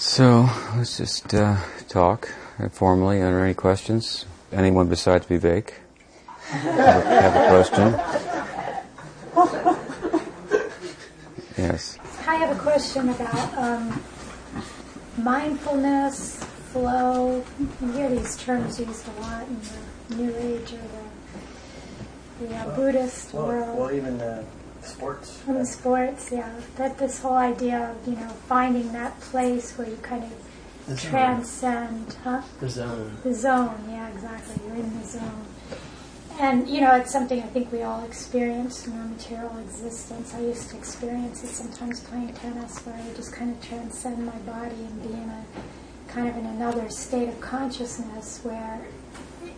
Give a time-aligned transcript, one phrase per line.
[0.00, 1.58] So let's just uh,
[1.90, 3.18] talk informally.
[3.20, 4.24] Are there any questions?
[4.50, 5.72] Anyone besides Vivek
[6.38, 7.92] have, have a question?
[11.58, 11.98] Yes.
[12.26, 14.02] I have a question about um,
[15.18, 16.42] mindfulness,
[16.72, 17.44] flow.
[17.82, 19.60] You hear these terms used a lot in
[20.08, 20.78] the New Age or
[22.40, 23.78] the, the uh, Buddhist Well, world.
[23.78, 24.42] well even uh,
[24.84, 25.38] sports.
[25.38, 26.50] From the sports, yeah.
[26.76, 30.32] That this whole idea of, you know, finding that place where you kind of
[30.86, 32.42] The transcend, huh?
[32.60, 33.16] The zone.
[33.22, 34.56] The zone, yeah, exactly.
[34.66, 35.46] You're in the zone.
[36.40, 40.32] And, you know, it's something I think we all experience in our material existence.
[40.34, 44.24] I used to experience it sometimes playing tennis where I would just kind of transcend
[44.24, 45.44] my body and be in a
[46.08, 48.80] kind of in another state of consciousness where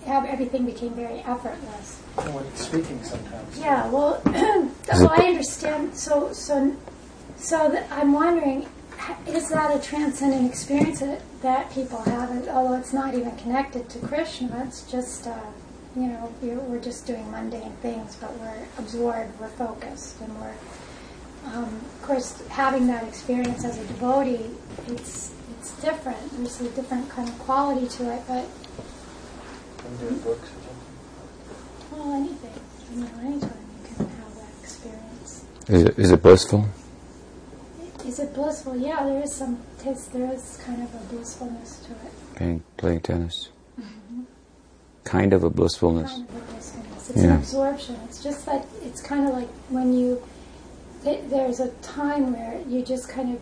[0.07, 2.01] ev- everything became very effortless.
[2.19, 3.59] And when speaking sometimes.
[3.59, 5.97] Yeah, well, well, I understand.
[5.97, 6.77] So, so,
[7.37, 8.67] so I'm wondering,
[9.27, 12.31] is that a transcendent experience that, that people have?
[12.31, 15.37] And Although it's not even connected to Krishna, it's just, uh,
[15.97, 20.55] you know, we're, we're just doing mundane things, but we're absorbed, we're focused, and we're,
[21.47, 24.51] um, of course, having that experience as a devotee,
[24.89, 26.19] it's it's different.
[26.37, 28.45] There's a different kind of quality to it, but
[29.93, 31.99] When doing books or something.
[31.99, 32.61] well, anything,
[32.95, 35.45] you know, anytime you can have that experience.
[35.69, 36.65] Is it, is it blissful?
[38.07, 38.77] Is it blissful?
[38.77, 40.13] Yeah, there is some taste.
[40.15, 42.37] There is kind of a blissfulness to it.
[42.37, 43.51] Playing, playing tennis?
[43.79, 44.23] Mm-hmm.
[45.05, 46.11] Kind of a blissfulness.
[46.11, 47.11] Kind of a blissfulness.
[47.11, 47.37] It's an Yeah.
[47.37, 47.97] absorption.
[48.07, 50.23] It's just that it's kind of like when you.
[51.05, 53.41] Th- there's a time where you just kind of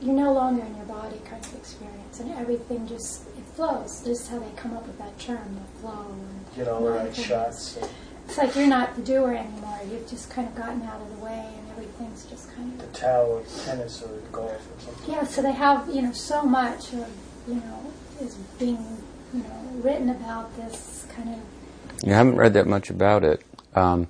[0.00, 4.02] you're no longer in your body kind of experience, and everything just it flows.
[4.02, 6.06] This is how they come up with that term, the flow.
[6.10, 7.78] And Get all the right shots.
[8.26, 9.80] It's like you're not the doer anymore.
[9.90, 13.06] You've just kind of gotten out of the way, and everything's just kind of The
[13.08, 13.46] of.
[13.46, 15.14] Of tennis or golf or something.
[15.14, 17.08] Yeah, so they have, you know, so much of,
[17.46, 22.06] you know, is being, you know, written about this kind of.
[22.06, 23.42] You haven't read that much about it,
[23.74, 24.08] um,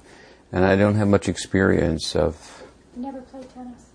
[0.52, 2.62] and I don't have much experience of.
[2.96, 3.86] Never played tennis.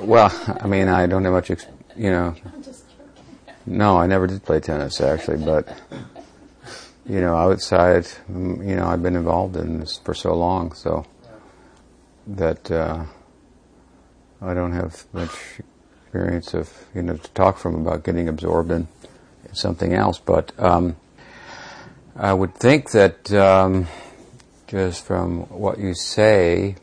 [0.00, 1.66] Well, I mean, I don't have much, ex-
[1.96, 2.34] you know.
[3.66, 5.68] No, I never did play tennis actually, but
[7.08, 11.04] you know, outside, you know, I've been involved in this for so long, so
[12.26, 13.04] that uh,
[14.40, 15.60] I don't have much
[16.04, 18.88] experience of you know to talk from about getting absorbed in,
[19.48, 20.18] in something else.
[20.18, 20.96] But um,
[22.16, 23.88] I would think that um,
[24.66, 26.76] just from what you say,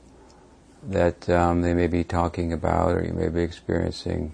[0.83, 4.33] that um, they may be talking about, or you may be experiencing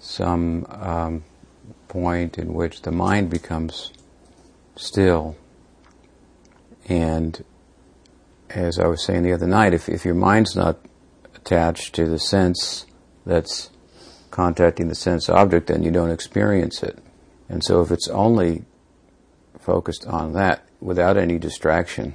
[0.00, 1.24] some um,
[1.92, 3.92] point in which the mind becomes
[4.76, 5.36] still.
[6.88, 7.44] And
[8.48, 10.78] as I was saying the other night, if, if your mind's not
[11.36, 12.86] attached to the sense
[13.26, 13.68] that's
[14.30, 16.98] contacting the sense object, then you don't experience it.
[17.50, 18.64] And so if it's only
[19.60, 22.14] focused on that without any distraction,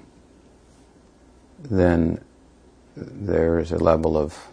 [1.60, 2.20] then
[2.96, 4.48] there is a level of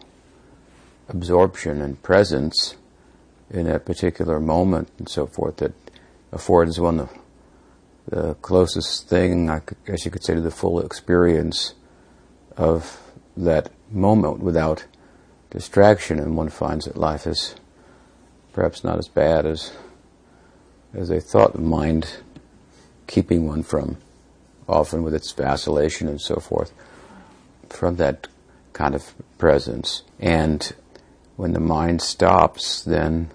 [1.09, 2.77] absorption and presence
[3.55, 5.73] in a particular moment and so forth that
[6.33, 7.09] affords one the,
[8.09, 11.75] the closest thing, I guess you could say, to the full experience
[12.57, 13.01] of
[13.37, 14.85] that moment without
[15.51, 17.55] distraction, and one finds that life is
[18.53, 19.73] perhaps not as bad as
[20.93, 22.19] as they thought the mind
[23.07, 23.97] keeping one from
[24.69, 26.73] often with its vacillation and so forth
[27.69, 28.29] from that
[28.73, 30.03] kind of presence.
[30.21, 30.73] And
[31.37, 33.31] when the mind stops, then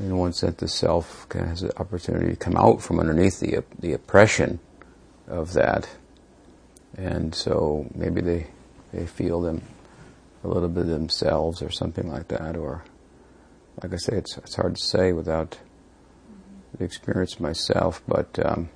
[0.00, 3.40] in one sense the self kind of has the opportunity to come out from underneath
[3.40, 4.58] the the oppression
[5.28, 5.88] of that,
[6.96, 8.46] and so maybe they
[8.92, 9.62] they feel them
[10.42, 12.82] a little bit themselves or something like that, or
[13.82, 15.58] like I say, it's it's hard to say without
[16.76, 18.38] the experience myself, but.
[18.44, 18.70] Um,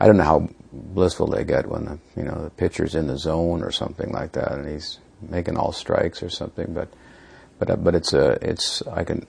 [0.00, 3.16] I don't know how blissful they get when the you know the pitcher's in the
[3.16, 6.74] zone or something like that, and he's making all strikes or something.
[6.74, 6.88] But
[7.60, 9.28] but but it's a it's I can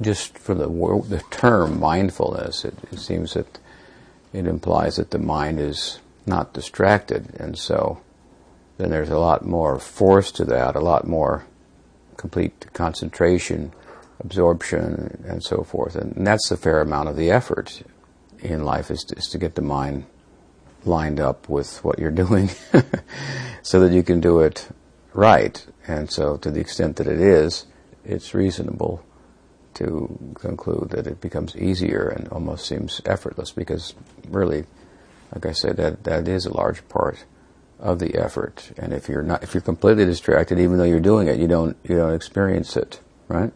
[0.00, 3.58] just for the word, the term mindfulness, it, it seems that
[4.32, 8.00] it implies that the mind is not distracted, and so
[8.78, 11.46] then there's a lot more force to that, a lot more
[12.16, 13.72] complete concentration,
[14.20, 17.82] absorption, and so forth, and that's a fair amount of the effort
[18.38, 20.04] in life is to, is to get the mind
[20.84, 22.48] lined up with what you're doing
[23.62, 24.68] so that you can do it
[25.12, 25.66] right.
[25.86, 27.66] And so, to the extent that it is,
[28.04, 29.04] it's reasonable
[29.80, 33.94] to conclude that it becomes easier and almost seems effortless because
[34.28, 34.64] really,
[35.34, 37.24] like I said, that, that is a large part
[37.78, 38.72] of the effort.
[38.76, 41.76] And if you're not, if you're completely distracted, even though you're doing it, you don't,
[41.82, 43.52] you don't experience it, right?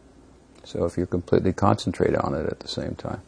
[0.64, 3.20] So if you completely concentrate on it at the same time,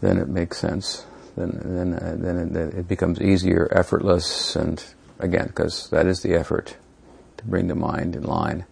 [0.00, 1.06] then it makes sense.
[1.34, 4.84] Then then uh, then it, it becomes easier, effortless, and
[5.18, 6.76] again, because that is the effort
[7.38, 8.66] to bring the mind in line.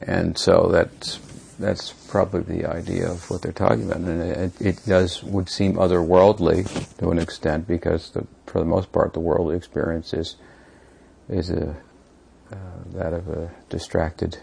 [0.00, 1.20] And so that's
[1.58, 5.74] that's probably the idea of what they're talking about, and it, it does would seem
[5.74, 10.36] otherworldly to an extent because the, for the most part the worldly experience is
[11.28, 11.76] is a
[12.50, 12.56] uh,
[12.94, 14.38] that of a distracted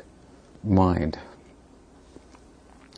[0.63, 1.17] mind.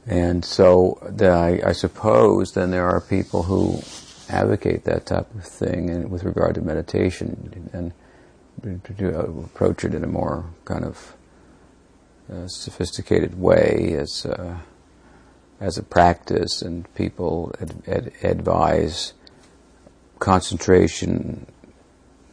[0.06, 3.82] And so the, I, I, suppose then there are people who
[4.30, 7.94] advocate that type of thing and with regard to meditation and
[8.98, 11.14] to approach it in a more kind of
[12.48, 14.58] sophisticated way as uh,
[15.60, 19.14] as a practice, and people ad- ad- advise
[20.20, 21.48] concentration,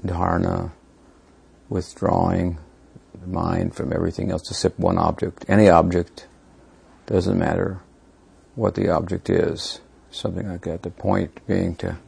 [0.04, 0.72] dharana,
[1.68, 2.58] withdrawing
[3.20, 5.44] the mind from everything else except one object.
[5.48, 6.26] Any object
[7.06, 7.80] doesn't matter
[8.54, 9.80] what the object is.
[10.10, 10.82] Something like that.
[10.82, 11.98] The point being to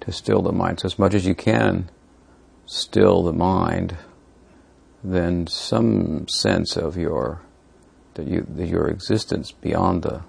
[0.00, 0.80] to still the mind.
[0.80, 1.90] So as much as you can
[2.66, 3.96] still the mind,
[5.02, 7.42] then some sense of your
[8.14, 10.22] that you that your existence beyond the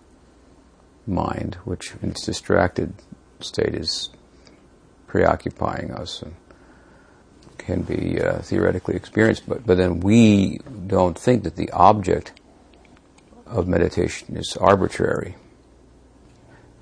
[1.08, 2.94] mind, which in its distracted
[3.40, 4.10] state is
[5.08, 6.36] preoccupying us and
[7.58, 9.48] can be uh, theoretically experienced.
[9.48, 12.34] But but then we don't think that the object
[13.46, 15.36] of meditation is arbitrary.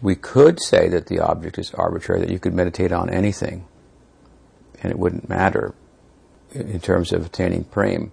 [0.02, 3.66] We could say that the object is arbitrary, that you could meditate on anything
[4.82, 5.74] and it wouldn't matter
[6.62, 8.08] in terms of attaining prema,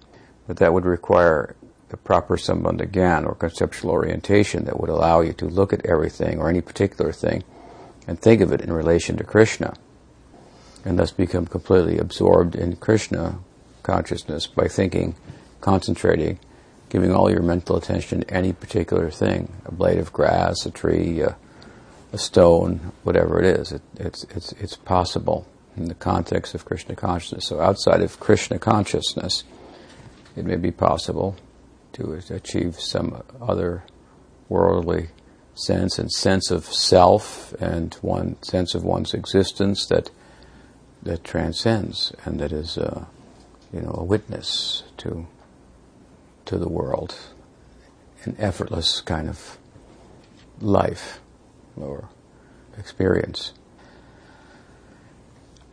[0.47, 1.55] but that would require
[1.91, 6.49] a proper sambandha or conceptual orientation that would allow you to look at everything or
[6.49, 7.43] any particular thing
[8.07, 9.73] and think of it in relation to Krishna
[10.83, 13.39] and thus become completely absorbed in Krishna
[13.81, 15.15] consciousness by thinking,
[15.61, 16.39] concentrating,
[16.89, 21.21] giving all your mental attention to any particular thing, a blade of grass, a tree,
[21.21, 21.35] a,
[22.11, 23.71] a stone, whatever it is.
[23.71, 27.47] It, it's, it's, it's possible in the context of Krishna consciousness.
[27.47, 29.43] So outside of Krishna consciousness,
[30.35, 31.35] it may be possible
[31.93, 33.83] to achieve some other
[34.49, 35.09] worldly
[35.55, 40.11] sense and sense of self and one sense of one's existence that
[41.01, 43.05] that transcends and that is uh,
[43.71, 45.25] you know a witness to
[46.43, 47.15] to the world
[48.23, 49.57] an effortless kind of
[50.59, 51.21] life
[51.77, 52.09] or
[52.77, 53.53] experience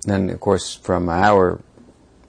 [0.02, 1.60] then, of course, from our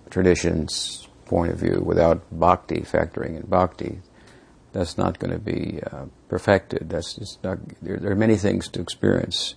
[0.10, 4.00] tradition's point of view, without bhakti factoring in bhakti,
[4.72, 6.90] that's not going to be uh, perfected.
[6.90, 7.60] That's just not.
[7.82, 9.56] There, there, are many things to experience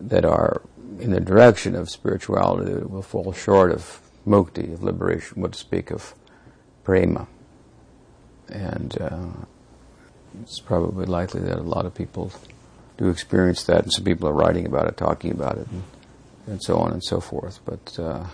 [0.00, 0.62] that are
[1.00, 5.40] in the direction of spirituality that will fall short of mukti, of liberation.
[5.40, 6.14] What to speak of
[6.84, 7.26] prema,
[8.48, 9.26] and uh,
[10.42, 12.32] it's probably likely that a lot of people
[12.98, 15.66] do experience that, and some people are writing about it, talking about it.
[15.68, 15.82] And,
[16.46, 17.60] and so on and so forth.
[17.64, 18.26] But uh,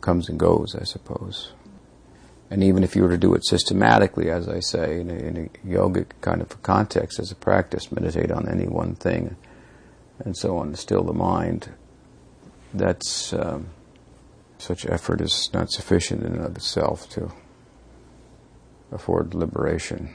[0.00, 1.52] comes and goes, I suppose.
[2.50, 5.36] And even if you were to do it systematically, as I say, in a, in
[5.36, 9.36] a yogic kind of context as a practice, meditate on any one thing,
[10.24, 11.70] and so on, still the mind,
[12.72, 13.68] that's um,
[14.58, 17.32] such effort is not sufficient in and of itself to
[18.92, 20.14] afford liberation.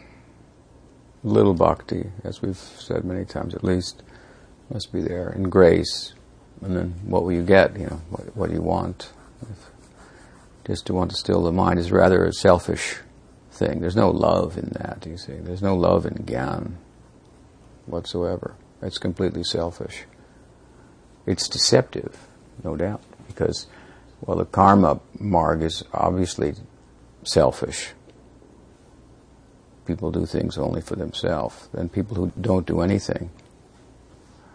[1.23, 4.03] Little bhakti, as we've said many times at least,
[4.71, 6.13] must be there in grace.
[6.61, 7.77] And then what will you get?
[7.77, 9.11] You know, what, what do you want?
[9.41, 9.69] If
[10.69, 12.99] just to want to still the mind is rather a selfish
[13.51, 13.81] thing.
[13.81, 15.33] There's no love in that, you see.
[15.33, 16.73] There's no love in Gyan
[17.87, 18.53] whatsoever.
[18.81, 20.03] It's completely selfish.
[21.25, 22.27] It's deceptive,
[22.63, 23.65] no doubt, because,
[24.21, 26.53] well, the karma marg is obviously
[27.23, 27.93] selfish.
[29.87, 31.67] People do things only for themselves.
[31.73, 33.31] And people who don't do anything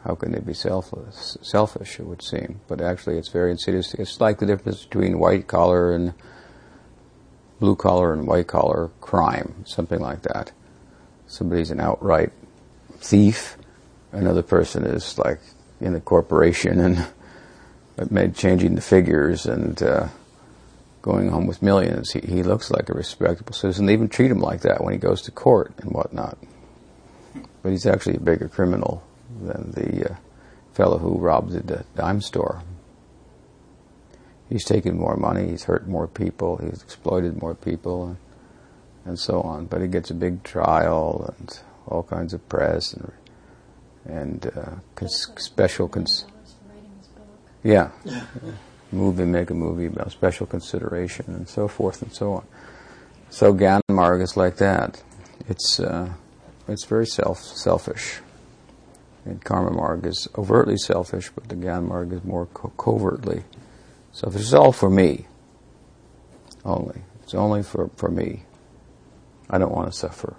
[0.04, 2.60] how can they be selfless, selfish, it would seem.
[2.68, 3.94] But actually, it's very insidious.
[3.94, 6.12] It's like the difference between white collar and
[7.58, 10.52] blue collar and white collar crime, something like that.
[11.26, 12.32] Somebody's an outright
[12.98, 13.56] thief,
[14.12, 15.40] another person is like
[15.80, 17.06] in a corporation and
[18.10, 20.08] made changing the figures and uh,
[21.00, 22.12] going home with millions.
[22.12, 23.86] He, he looks like a respectable citizen.
[23.86, 26.36] They even treat him like that when he goes to court and whatnot.
[27.62, 29.02] But he's actually a bigger criminal
[29.42, 30.16] than the uh,
[30.72, 32.62] fellow who robbed the dime store.
[34.48, 38.16] He's taken more money, he's hurt more people, he's exploited more people, and,
[39.04, 39.66] and so on.
[39.66, 43.12] But he gets a big trial and all kinds of press and
[44.06, 46.26] and uh, cons- special cons-
[47.62, 47.90] yeah,
[48.92, 52.46] movie make a movie about special consideration and so forth and so on.
[53.30, 55.02] So Gyan Marg is like that.
[55.48, 56.12] It's uh,
[56.68, 58.20] it's very self selfish.
[59.24, 63.44] And Karma Marg is overtly selfish, but the Gyan Marg is more co- covertly
[64.12, 64.42] selfish.
[64.42, 65.26] It's all for me.
[66.64, 67.02] Only.
[67.22, 68.42] It's only for, for me.
[69.48, 70.36] I don't want to suffer.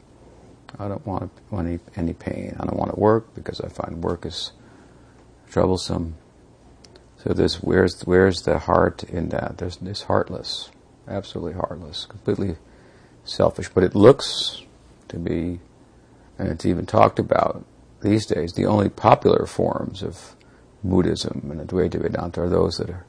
[0.77, 2.55] I don't want any, any pain.
[2.59, 4.51] I don't want to work because I find work is
[5.49, 6.15] troublesome.
[7.23, 9.57] So this where's where's the heart in that?
[9.57, 10.69] There's this heartless,
[11.07, 12.57] absolutely heartless, completely
[13.23, 13.69] selfish.
[13.69, 14.61] But it looks
[15.07, 15.59] to be,
[16.37, 17.65] and it's even talked about
[18.05, 18.53] these days.
[18.53, 20.35] The only popular forms of
[20.83, 23.05] Buddhism and Advaita Vedanta are those that are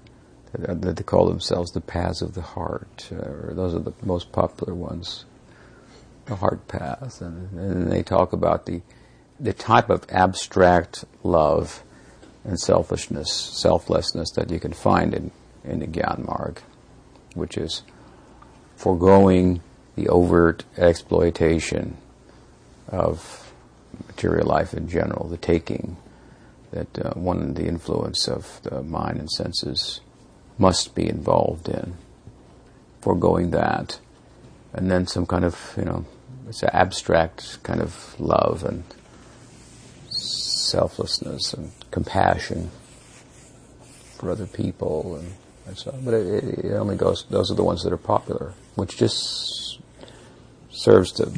[0.53, 4.33] that, they call themselves the paths of the heart, uh, or those are the most
[4.33, 5.27] popular ones,
[6.25, 8.81] the heart path, and, and they talk about the
[9.39, 11.83] the type of abstract love
[12.45, 15.31] and selfishness, selflessness that you can find in,
[15.63, 16.57] in the Gyan
[17.35, 17.83] which is
[18.77, 19.61] foregoing
[19.95, 21.99] the overt exploitation
[22.89, 23.46] of
[24.07, 25.97] material life in general, the taking
[26.73, 30.01] that uh, one, the influence of the mind and senses
[30.59, 31.95] must be involved in,
[33.01, 33.99] foregoing that,
[34.73, 36.05] and then some kind of, you know,
[36.49, 38.85] it's an abstract kind of love and
[40.11, 42.71] selflessness and compassion
[44.17, 45.33] for other people and,
[45.67, 48.97] and so but it, it, only goes those are the ones that are popular which
[48.97, 49.81] just
[50.71, 51.31] serves to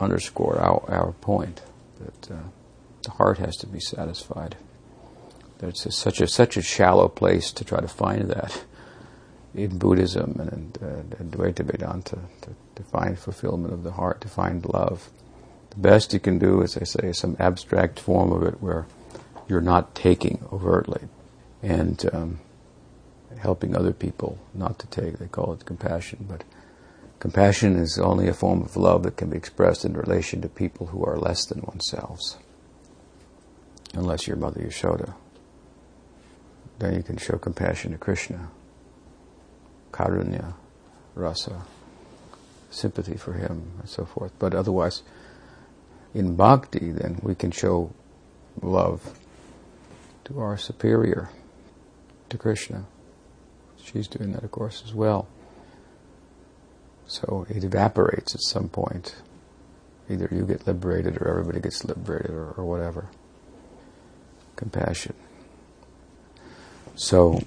[0.00, 1.62] underscore our, our point
[2.00, 2.38] that uh,
[3.02, 4.56] the heart has to be satisfied
[5.58, 8.64] that it's a, such a such a shallow place to try to find that
[9.54, 14.66] in Buddhism and uh, Advaita Vedanta to, to find fulfillment of the heart to find
[14.66, 15.08] love
[15.76, 18.86] the best you can do, as I say, is some abstract form of it where
[19.46, 21.02] you're not taking overtly
[21.62, 22.40] and um,
[23.38, 25.18] helping other people not to take.
[25.18, 26.44] They call it compassion, but
[27.26, 30.86] compassion is only a form of love that can be expressed in relation to people
[30.86, 32.20] who are less than oneself.
[33.94, 35.12] Unless you're Mother Yashoda.
[36.78, 38.48] Then you can show compassion to Krishna,
[39.90, 40.54] karunya,
[41.16, 41.62] rasa,
[42.70, 44.30] sympathy for him, and so forth.
[44.38, 45.02] But otherwise,
[46.14, 47.90] in bhakti, then we can show
[48.62, 49.18] love
[50.26, 51.30] to our superior,
[52.28, 52.84] to Krishna.
[53.82, 55.26] She's doing that, of course, as well.
[57.06, 59.16] So it evaporates at some point.
[60.08, 63.08] Either you get liberated or everybody gets liberated or, or whatever.
[64.56, 65.14] Compassion.
[66.94, 67.42] So,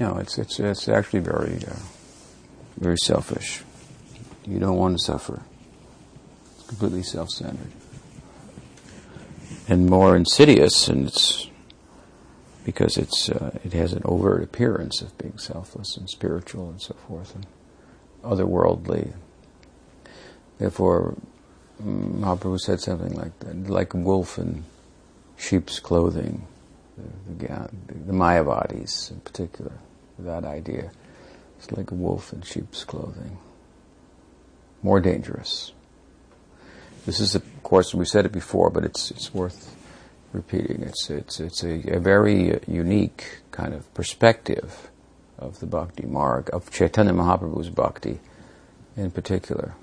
[0.00, 1.76] know, it's, it's, it's actually very, uh,
[2.76, 3.62] very selfish.
[4.46, 5.42] You don't want to suffer
[6.56, 7.72] It's completely self-centered.
[9.68, 11.48] And more insidious, and it's
[12.64, 16.94] because it's uh, it has an overt appearance of being selfless and spiritual and so
[17.06, 17.46] forth and
[18.22, 19.12] otherworldly.
[20.58, 21.16] Therefore,
[21.82, 24.64] mm, Mahaprabhu said something like that, like a wolf in
[25.36, 26.46] sheep's clothing,
[26.96, 27.68] the, the,
[28.06, 29.72] the Mayavadis in particular,
[30.18, 30.90] that idea.
[31.58, 33.38] It's like a wolf in sheep's clothing.
[34.82, 35.72] More dangerous.
[37.04, 39.74] This is, of course, we said it before, but it's it's worth
[40.32, 40.82] repeating.
[40.82, 44.90] It's it's it's a, a very uh, unique kind of perspective
[45.38, 48.20] of the Bhakti Marg, of Chaitanya Mahaprabhu's Bhakti
[48.96, 49.74] in particular.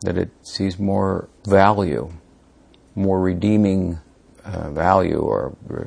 [0.00, 2.12] That it sees more value,
[2.94, 4.00] more redeeming
[4.44, 5.84] uh, value or uh,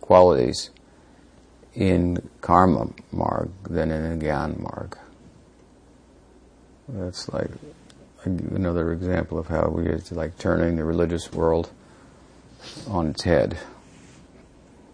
[0.00, 0.70] qualities
[1.74, 4.96] in karma marg than in gyan marg.
[6.88, 7.50] That's like
[8.24, 11.70] another example of how we are like turning the religious world
[12.88, 13.58] on its head.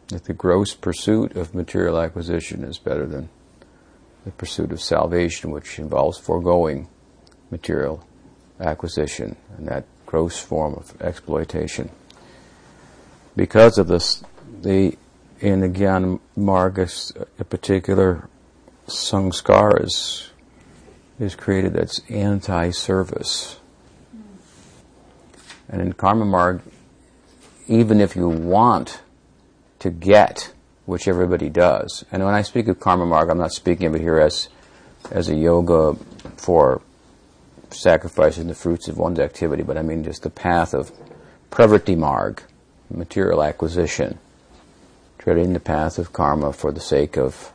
[0.08, 3.28] That the gross pursuit of material acquisition is better than
[4.24, 6.88] the pursuit of salvation, which involves foregoing
[7.50, 8.06] material
[8.60, 11.90] acquisition and that gross form of exploitation.
[13.36, 14.24] Because of this,
[14.62, 14.96] the
[15.40, 18.28] in the Gyan Margas, a particular
[18.88, 20.30] sanskaras
[21.20, 23.60] is created that's anti-service.
[25.68, 26.62] And in Karma Marg,
[27.68, 29.00] even if you want
[29.80, 30.52] to get,
[30.86, 34.00] which everybody does, and when I speak of Karma Marg, I'm not speaking of it
[34.00, 34.48] here as,
[35.10, 35.96] as a yoga
[36.36, 36.80] for
[37.70, 40.90] sacrificing the fruits of one's activity, but I mean just the path of
[41.50, 42.42] pravritti marg,
[42.90, 44.18] material acquisition,
[45.18, 47.52] treading the path of karma for the sake of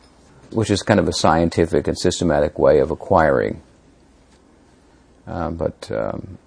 [0.52, 3.62] which is kind of a scientific and systematic way of acquiring.
[5.26, 6.38] Uh, but um,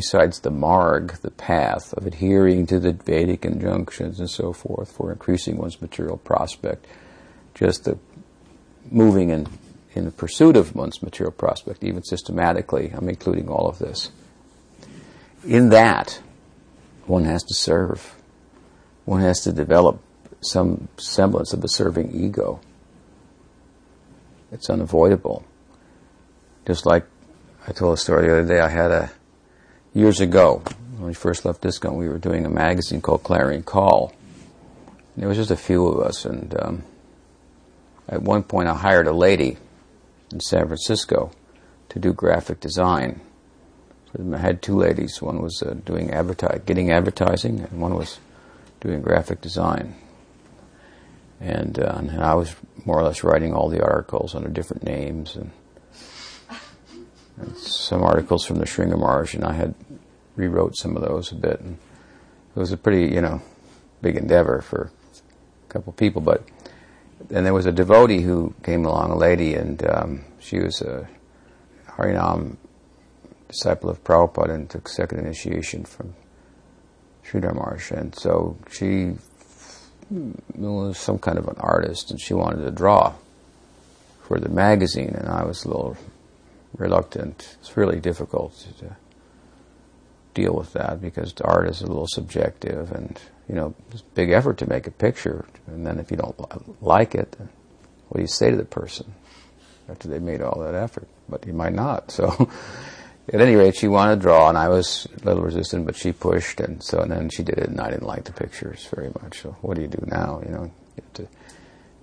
[0.00, 5.12] besides the marg, the path of adhering to the Vedic injunctions and so forth for
[5.12, 6.86] increasing one's material prospect,
[7.54, 7.98] just the
[8.90, 9.46] moving in,
[9.94, 14.10] in the pursuit of one's material prospect, even systematically, I'm including all of this.
[15.46, 16.22] In that,
[17.04, 18.14] one has to serve.
[19.04, 20.00] One has to develop
[20.40, 22.58] some semblance of a serving ego.
[24.50, 25.44] It's unavoidable.
[26.66, 27.04] Just like
[27.68, 29.10] I told a story the other day, I had a,
[29.94, 30.62] years ago,
[30.96, 34.12] when we first left ISKCON, we were doing a magazine called Clarion Call.
[35.16, 36.84] There was just a few of us, and um,
[38.08, 39.56] at one point I hired a lady
[40.32, 41.32] in San Francisco
[41.88, 43.20] to do graphic design.
[44.32, 45.20] I had two ladies.
[45.22, 46.08] One was uh, doing
[46.66, 48.18] getting advertising, and one was
[48.80, 49.94] doing graphic design.
[51.40, 52.54] And, uh, and I was
[52.84, 55.50] more or less writing all the articles under different names, and
[57.56, 59.74] some articles from the Sringamarsh, and I had
[60.36, 61.60] rewrote some of those a bit.
[61.60, 61.78] And
[62.54, 63.42] it was a pretty, you know,
[64.02, 64.90] big endeavor for
[65.68, 66.22] a couple people.
[66.22, 66.44] But
[67.28, 71.08] then there was a devotee who came along, a lady, and um, she was a
[71.86, 72.56] Harinam
[73.48, 76.14] disciple of Prabhupada and took second initiation from
[77.24, 77.90] Sridhar.
[77.90, 79.14] And so she
[80.10, 83.14] was some kind of an artist and she wanted to draw
[84.22, 85.96] for the magazine and I was a little
[86.80, 87.56] reluctant.
[87.60, 88.96] It's really difficult to
[90.34, 94.30] deal with that because art is a little subjective and you know it's a big
[94.30, 97.36] effort to make a picture and then if you don't like it
[98.08, 99.12] what do you say to the person
[99.88, 102.48] after they made all that effort but you might not so
[103.32, 106.12] at any rate, she wanted to draw, and I was a little resistant, but she
[106.12, 109.10] pushed, and so and then she did it, and I didn't like the pictures very
[109.22, 109.42] much.
[109.42, 110.42] So what do you do now?
[110.44, 111.28] You know, you have to you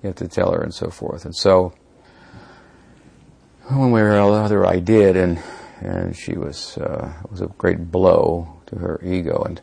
[0.04, 1.26] have to tell her and so forth.
[1.26, 1.74] And so
[3.70, 5.40] one way or other, I did, and
[5.82, 9.44] and she was uh, was a great blow to her ego.
[9.44, 9.62] And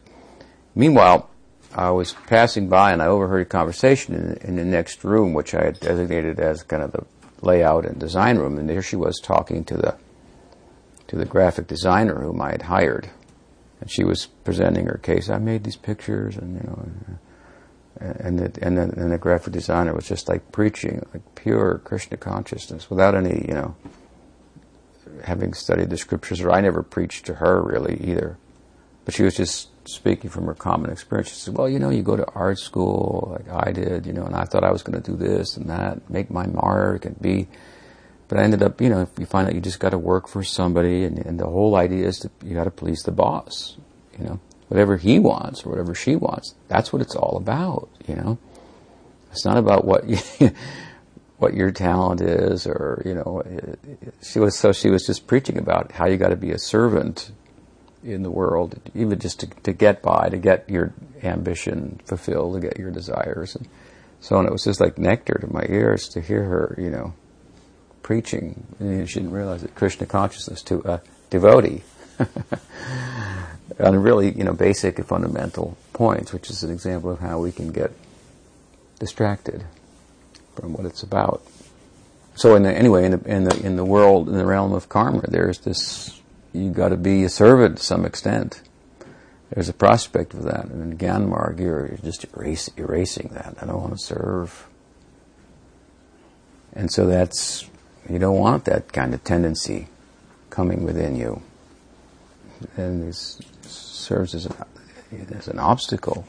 [0.74, 1.30] meanwhile,
[1.74, 5.54] I was passing by, and I overheard a conversation in, in the next room, which
[5.54, 7.04] I had designated as kind of the
[7.40, 9.96] layout and design room, and there she was talking to the
[11.08, 13.10] to the graphic designer whom I had hired,
[13.80, 15.28] and she was presenting her case.
[15.28, 17.18] I made these pictures, and you know, and
[17.98, 22.90] the, and, the, and the graphic designer was just like preaching, like pure Krishna consciousness,
[22.90, 23.76] without any, you know,
[25.22, 26.40] having studied the scriptures.
[26.40, 28.36] Or I never preached to her really either,
[29.04, 31.28] but she was just speaking from her common experience.
[31.28, 34.24] She said, "Well, you know, you go to art school like I did, you know,
[34.24, 37.20] and I thought I was going to do this and that, make my mark, and
[37.20, 37.48] be."
[38.26, 40.42] But I ended up, you know, you find out you just got to work for
[40.42, 43.76] somebody, and, and the whole idea is that you got to please the boss,
[44.18, 46.54] you know, whatever he wants or whatever she wants.
[46.68, 48.38] That's what it's all about, you know.
[49.30, 50.04] It's not about what
[51.38, 53.42] what your talent is, or you know,
[54.22, 57.32] she was so she was just preaching about how you got to be a servant
[58.02, 62.60] in the world, even just to, to get by, to get your ambition fulfilled, to
[62.60, 63.66] get your desires, and
[64.20, 64.46] so on.
[64.46, 67.14] It was just like nectar to my ears to hear her, you know
[68.04, 71.00] preaching, and she didn't realize that Krishna consciousness to a
[71.30, 71.82] devotee
[73.78, 77.52] on really, you know, basic and fundamental points, which is an example of how we
[77.52, 77.92] can get
[78.98, 79.64] distracted
[80.54, 81.42] from what it's about.
[82.36, 84.88] So, in the, anyway, in the, in the in the world, in the realm of
[84.88, 86.20] karma, there's this:
[86.52, 88.60] you got to be a servant to some extent.
[89.50, 93.56] There's a prospect of that, and in Gyan Marg, you're just erase, erasing that.
[93.60, 94.66] I don't want to serve,
[96.72, 97.68] and so that's
[98.10, 99.88] you don't want that kind of tendency
[100.50, 101.40] coming within you.
[102.76, 103.40] And this
[104.04, 104.54] serves as an,
[105.32, 106.26] as an obstacle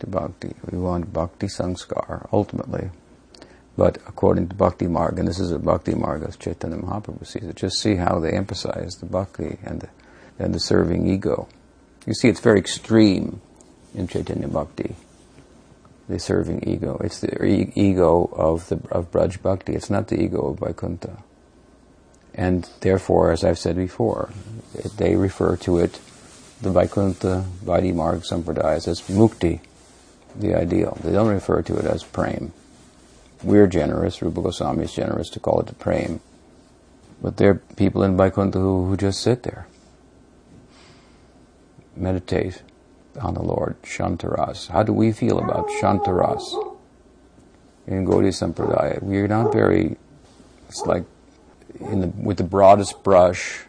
[0.00, 0.54] to bhakti.
[0.70, 2.90] We want bhakti sanskar, ultimately.
[3.76, 7.44] But according to Bhakti Marg, and this is a Bhakti Marg as Chaitanya Mahaprabhu sees
[7.44, 9.88] it, just see how they emphasize the bhakti and the,
[10.38, 11.48] and the serving ego.
[12.06, 13.40] You see, it's very extreme
[13.94, 14.96] in Chaitanya Bhakti
[16.10, 17.00] the serving ego.
[17.02, 19.74] It's the e- ego of the of Braj Bhakti.
[19.74, 21.22] It's not the ego of Vaikuntha.
[22.34, 24.30] And therefore, as I've said before,
[24.96, 26.00] they refer to it,
[26.62, 29.60] the Vaikuntha Vaidhi Marg Sampradayas, as mukti,
[30.36, 30.98] the ideal.
[31.02, 32.52] They don't refer to it as prem.
[33.42, 36.20] We're generous, Rupa Goswami is generous to call it the prem.
[37.22, 39.66] But there are people in Vaikuntha who, who just sit there,
[41.96, 42.62] meditate,
[43.20, 44.68] on the Lord, Shantaras.
[44.68, 46.74] How do we feel about Shantaras
[47.86, 49.02] in Gaudiya Sampradaya?
[49.02, 49.96] We're not very,
[50.68, 51.04] it's like
[51.78, 53.64] the, with the broadest brush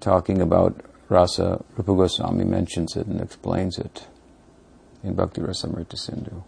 [0.00, 4.06] talking about rasa, Rupa Goswami mentions it and explains it
[5.04, 6.42] in Bhakti Rasamrita Sindhu.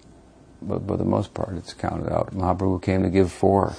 [0.62, 2.35] But for the most part, it's counted out.
[2.35, 3.74] Mahaprabhu came to give four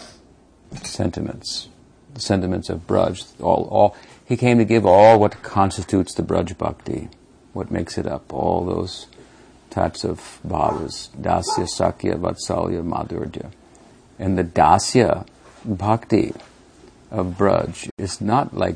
[0.83, 1.69] sentiments,
[2.13, 3.23] the sentiments of Braj.
[3.41, 7.09] All, all, he came to give all what constitutes the Braj Bhakti
[7.53, 9.07] what makes it up, all those
[9.69, 13.51] types of bhavas, dasya, sakhya, vatsalya, madhurya.
[14.19, 15.25] And the dasya
[15.63, 16.33] bhakti
[17.09, 18.75] of Braj is not like,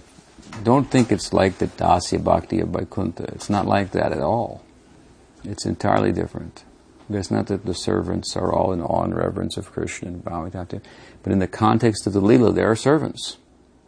[0.64, 3.24] don't think it's like the Dasya bhakti of Vaikuntha.
[3.36, 4.64] It's not like that at all.
[5.44, 6.64] It's entirely different.
[7.10, 10.52] It's not that the servants are all in awe and reverence of Krishna and bowing
[10.52, 10.84] down to him,
[11.24, 13.38] but in the context of the Leela, they are servants.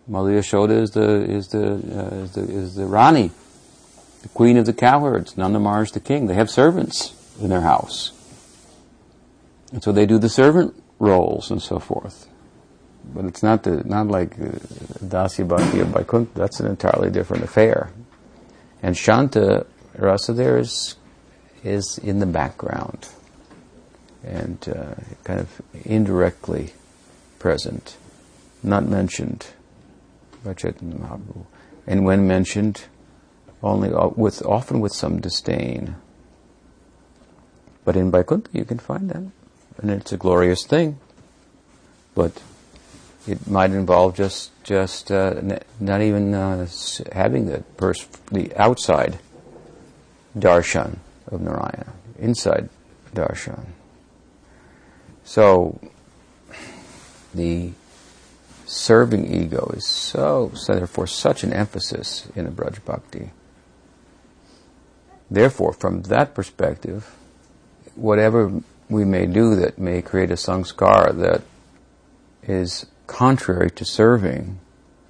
[0.07, 3.31] Mother Yashoda is the is the uh, is the is the Rani,
[4.23, 5.37] the queen of the cowherds.
[5.37, 6.25] Nanda is the king.
[6.25, 8.11] They have servants in their house,
[9.71, 12.27] and so they do the servant roles and so forth.
[13.13, 14.51] But it's not the not like uh,
[15.03, 16.39] Dasya Bhakti of Vaikuntha.
[16.39, 17.91] That's an entirely different affair.
[18.81, 19.65] And Shanta
[19.97, 20.95] Rasa there is
[21.63, 23.09] is in the background
[24.23, 26.73] and uh, kind of indirectly
[27.39, 27.97] present,
[28.63, 29.47] not mentioned
[30.43, 31.45] by Chaitanya Mahaprabhu.
[31.87, 32.83] And when mentioned,
[33.63, 35.95] only uh, with often with some disdain.
[37.83, 39.23] But in Vaikuntha you can find that,
[39.77, 40.99] and it's a glorious thing.
[42.15, 42.41] But
[43.27, 45.41] it might involve just just uh,
[45.79, 46.67] not even uh,
[47.11, 49.19] having the pers- the outside
[50.37, 52.69] darshan of Narayana, inside
[53.13, 53.65] darshan.
[55.23, 55.79] So
[57.33, 57.71] the
[58.65, 63.31] serving ego is so, so therefore such an emphasis in a Braj Bhakti.
[65.29, 67.15] Therefore, from that perspective,
[67.95, 71.41] whatever we may do that may create a sanskar that
[72.43, 74.57] is contrary to serving,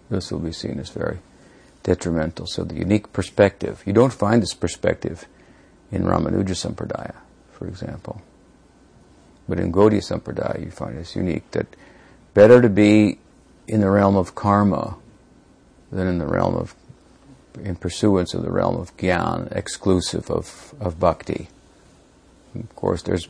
[0.10, 1.20] this will be seen as very
[1.84, 2.48] detrimental.
[2.48, 5.28] So the unique perspective, you don't find this perspective
[5.92, 7.16] in Ramanuja Sampradaya,
[7.52, 8.24] for example.
[9.48, 11.68] But in Gaudiya Sampradaya, you find it's unique that
[12.34, 13.20] better to be
[13.68, 14.98] in the realm of karma
[15.92, 16.74] than in the realm of,
[17.64, 21.50] in pursuance of the realm of gyan, exclusive of, of bhakti.
[22.56, 23.28] Of course, there's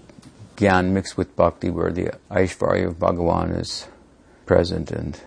[0.56, 3.88] gyan mixed with bhakti where the Aishvarya of Bhagavan is
[4.52, 5.18] present and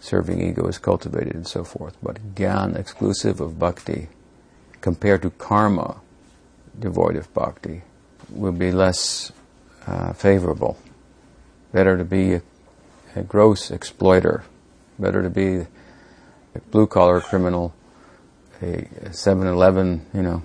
[0.00, 1.96] serving ego is cultivated and so forth.
[2.02, 4.08] But gyan exclusive of bhakti
[4.80, 6.00] compared to karma
[6.76, 7.82] devoid of bhakti
[8.28, 9.30] will be less
[9.86, 10.76] uh, favorable.
[11.70, 12.42] Better to be a,
[13.14, 14.42] a gross exploiter.
[14.98, 15.58] Better to be
[16.56, 17.72] a blue collar criminal,
[18.60, 20.42] a 7 Eleven, you know,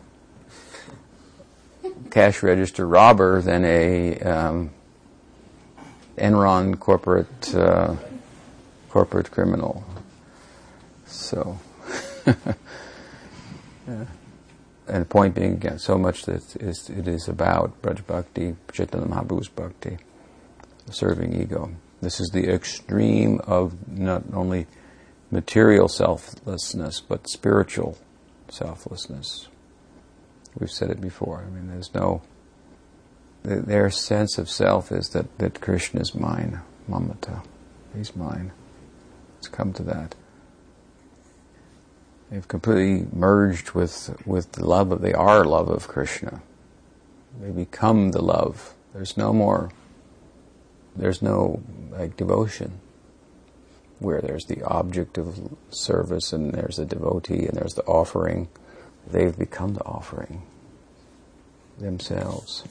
[2.12, 4.69] cash register robber than a um,
[6.17, 7.95] Enron corporate uh,
[8.89, 9.84] corporate criminal.
[11.06, 11.60] So,
[12.25, 14.06] yeah
[14.88, 19.08] and the point being again, so much that is, it is about Braj Bhakti, Chaitanya
[19.08, 19.97] Mahaprabhu's Bhakti,
[20.89, 21.71] serving ego.
[22.01, 24.67] This is the extreme of not only
[25.30, 27.97] material selflessness, but spiritual
[28.49, 29.49] selflessness.
[30.58, 31.43] We've said it before.
[31.45, 32.21] I mean, there's no,
[33.43, 37.43] their sense of self is that, that Krishna is mine, mamata.
[37.95, 38.52] He's mine.
[39.38, 40.15] It's come to that.
[42.30, 46.41] They've completely merged with, with the love of, they are love of Krishna.
[47.39, 48.73] They become the love.
[48.93, 49.71] There's no more,
[50.95, 52.80] there's no like devotion
[54.00, 58.50] where there's the object of service and there's the devotee and there's the offering.
[59.08, 60.43] They've become the offering
[61.80, 62.63] themselves.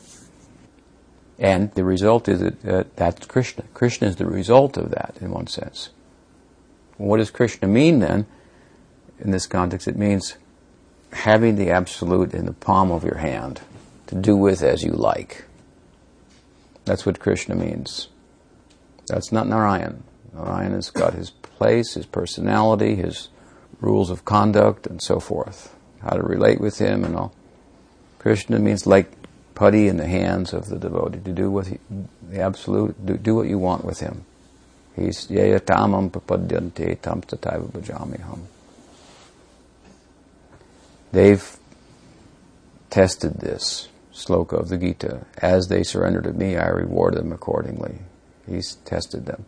[1.38, 3.64] And the result is that uh, that's Krishna.
[3.74, 5.90] Krishna is the result of that in one sense.
[6.96, 8.26] What does Krishna mean then?
[9.20, 10.36] in this context, it means
[11.12, 13.60] having the absolute in the palm of your hand
[14.06, 15.44] to do with as you like.
[16.84, 18.08] That's what Krishna means.
[19.06, 20.04] That's not Narayan.
[20.34, 23.28] Narayan has got his place, his personality, his
[23.80, 25.74] rules of conduct, and so forth.
[26.02, 27.34] How to relate with him and all.
[28.18, 29.10] Krishna means like
[29.56, 31.78] putty in the hands of the devotee to do what he,
[32.30, 34.24] the absolute, do, do what you want with him.
[34.94, 38.38] He's yayatamam papadyante tam tataiva.
[41.10, 41.56] They've
[42.90, 45.26] tested this sloka of the Gita.
[45.38, 47.98] As they surrender to me, I reward them accordingly.
[48.46, 49.46] He's tested them.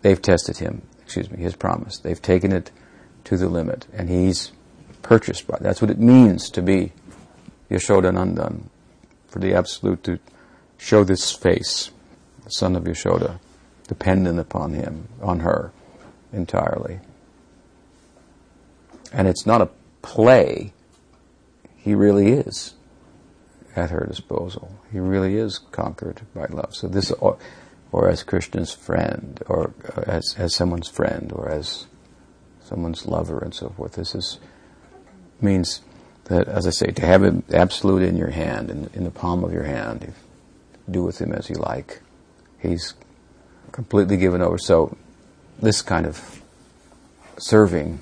[0.00, 1.98] They've tested him, excuse me, his promise.
[1.98, 2.70] They've taken it
[3.24, 4.52] to the limit, and he's
[5.02, 5.58] purchased by.
[5.60, 6.92] That's what it means to be
[7.70, 8.64] Yashodanandan,
[9.32, 10.18] for the Absolute to
[10.76, 11.90] show this face,
[12.44, 13.40] the son of Yashoda,
[13.88, 15.72] dependent upon him, on her,
[16.34, 17.00] entirely.
[19.10, 19.70] And it's not a
[20.02, 20.74] play,
[21.76, 22.74] he really is
[23.74, 24.78] at her disposal.
[24.92, 26.74] He really is conquered by love.
[26.74, 27.38] So this, or,
[27.90, 31.86] or as Krishna's friend, or uh, as, as someone's friend, or as
[32.60, 33.92] someone's lover, and so forth.
[33.92, 34.38] This is
[35.40, 35.80] means
[36.24, 39.44] that, as I say, to have him absolute in your hand, in, in the palm
[39.44, 40.12] of your hand,
[40.90, 42.00] do with him as you like.
[42.60, 42.94] He's
[43.72, 44.58] completely given over.
[44.58, 44.96] So,
[45.60, 46.42] this kind of
[47.38, 48.00] serving,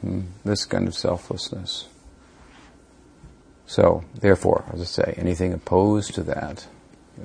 [0.00, 1.88] hmm, this kind of selflessness.
[3.66, 6.66] So, therefore, as I say, anything opposed to that,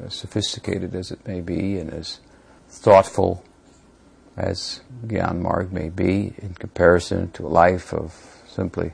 [0.05, 2.19] as sophisticated as it may be and as
[2.69, 3.43] thoughtful
[4.37, 8.15] as Gyan Marg may be in comparison to a life of
[8.47, 8.93] simply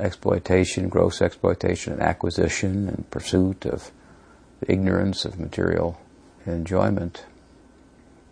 [0.00, 3.90] exploitation, gross exploitation and acquisition and pursuit of
[4.60, 6.00] the ignorance of material
[6.46, 7.24] enjoyment,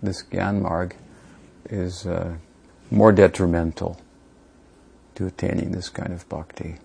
[0.02, 0.92] this Gyan
[1.70, 2.36] is uh,
[2.90, 4.00] more detrimental
[5.14, 6.76] to attaining this kind of bhakti.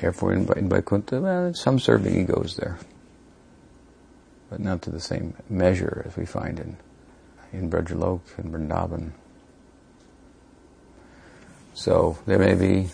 [0.00, 2.78] Therefore, in, in Vaikuntha, well, some serving egos there,
[4.50, 6.76] but not to the same measure as we find in
[7.52, 9.12] in Brajalok and Vrindavan.
[11.76, 12.88] So there may be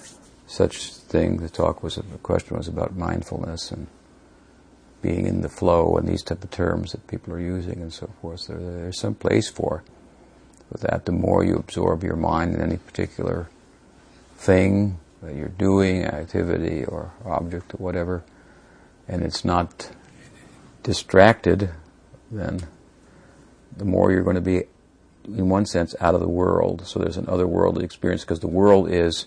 [0.49, 1.37] such thing.
[1.37, 3.87] The talk was the question was about mindfulness and
[5.01, 8.11] being in the flow and these type of terms that people are using and so
[8.21, 8.49] forth.
[8.49, 9.85] There's some place for
[10.81, 11.05] that.
[11.05, 13.49] The more you absorb your mind in any particular
[14.37, 18.25] thing that you're doing, activity or object or whatever,
[19.07, 19.93] and it's not
[20.83, 21.71] distracted,
[22.33, 22.59] then
[23.77, 24.65] the more you're going to be,
[25.27, 26.87] in one sense, out of the world.
[26.87, 29.27] So there's an otherworldly experience because the world is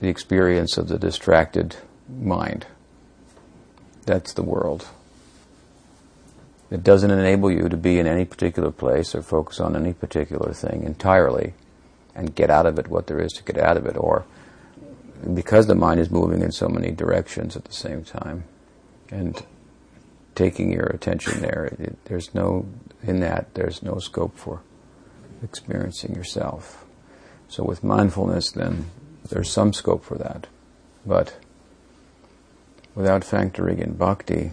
[0.00, 1.76] the experience of the distracted
[2.08, 2.66] mind.
[4.04, 4.86] That's the world.
[6.70, 10.52] It doesn't enable you to be in any particular place or focus on any particular
[10.52, 11.54] thing entirely
[12.14, 13.96] and get out of it what there is to get out of it.
[13.96, 14.24] Or
[15.34, 18.44] because the mind is moving in so many directions at the same time
[19.10, 19.44] and
[20.34, 22.66] taking your attention there, it, there's no,
[23.02, 24.62] in that, there's no scope for
[25.42, 26.84] experiencing yourself.
[27.48, 28.86] So with mindfulness, then,
[29.28, 30.46] there's some scope for that.
[31.04, 31.36] But
[32.94, 34.52] without factoring in bhakti,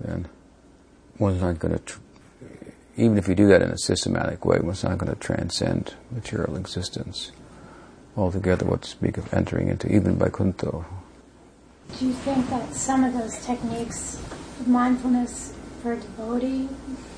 [0.00, 0.28] then
[1.18, 2.00] one's not going to, tr-
[2.96, 6.56] even if you do that in a systematic way, one's not going to transcend material
[6.56, 7.32] existence
[8.16, 10.84] altogether, what to speak of entering into even Vaikuntha.
[11.98, 14.22] Do you think that some of those techniques
[14.66, 16.68] mindfulness for a devotee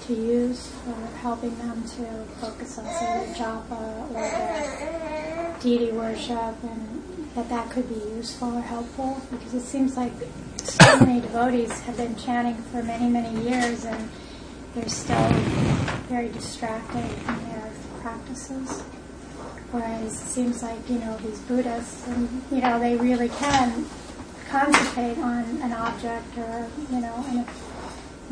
[0.06, 7.02] to use for helping them to focus on, say, japa or their deity worship, and
[7.34, 9.22] that that could be useful or helpful?
[9.30, 10.12] Because it seems like
[10.62, 14.10] so many devotees have been chanting for many, many years, and
[14.74, 15.28] they're still
[16.08, 18.82] very distracted in their practices.
[19.70, 23.86] Whereas it seems like, you know, these Buddhists, and, you know, they really can
[24.50, 27.46] concentrate on an object or, you know,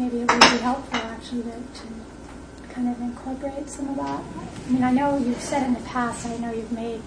[0.00, 4.24] maybe it would be helpful actually to, to kind of incorporate some of that.
[4.66, 7.02] I mean, I know you've said in the past, I know you've made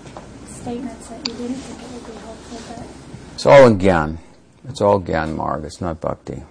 [0.45, 3.34] statements that you didn't think it would be helpful, but.
[3.34, 4.19] It's all in Gyan.
[4.69, 5.65] It's all Gyan Marg.
[5.65, 6.43] It's not Bhakti.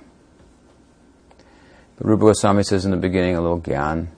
[1.96, 4.08] But Rupa Goswami says in the beginning a little Gyan,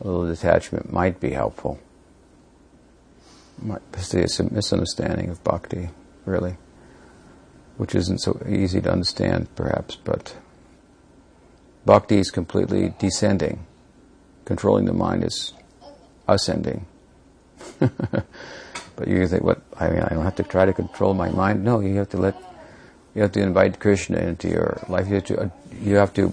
[0.00, 1.78] a little detachment might be helpful.
[3.60, 5.90] Might, it's a misunderstanding of Bhakti,
[6.24, 6.56] really,
[7.76, 10.34] which isn't so easy to understand, perhaps, but
[11.90, 13.66] Bhakti is completely descending.
[14.44, 15.54] Controlling the mind is
[16.28, 16.86] ascending.
[17.80, 19.60] but you think, what?
[19.76, 21.64] I mean, I don't have to try to control my mind.
[21.64, 22.36] No, you have to let,
[23.16, 25.08] you have to invite Krishna into your life.
[25.08, 25.48] You have to, uh,
[25.82, 26.32] you have to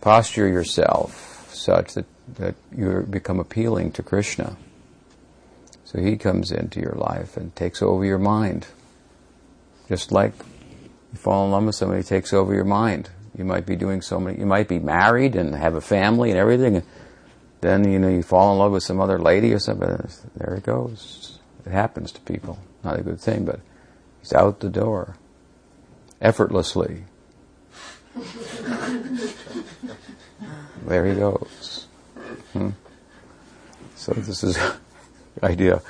[0.00, 2.06] posture yourself such that,
[2.38, 4.56] that you become appealing to Krishna.
[5.84, 8.66] So he comes into your life and takes over your mind.
[9.88, 10.32] Just like
[11.12, 13.10] you fall in love with somebody, takes over your mind.
[13.38, 16.38] You might be doing so many, you might be married and have a family and
[16.38, 16.84] everything, and
[17.60, 19.88] then, you know, you fall in love with some other lady or something.
[20.36, 21.38] There it goes.
[21.64, 22.58] It happens to people.
[22.82, 23.60] Not a good thing, but
[24.20, 25.16] he's out the door.
[26.20, 27.04] Effortlessly.
[30.86, 31.86] there he goes.
[32.52, 32.70] Hmm?
[33.94, 34.56] So this is
[35.36, 35.80] the idea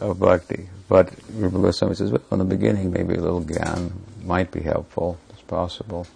[0.00, 0.68] of bhakti.
[0.88, 3.92] But Rupa Goswami says, well, in the beginning, maybe a little gyan
[4.24, 5.18] might be helpful.
[5.30, 6.06] It's possible.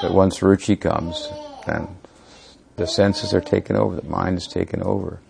[0.00, 1.28] But once ruchi comes,
[1.66, 1.88] then
[2.76, 5.20] the senses are taken over, the mind is taken over,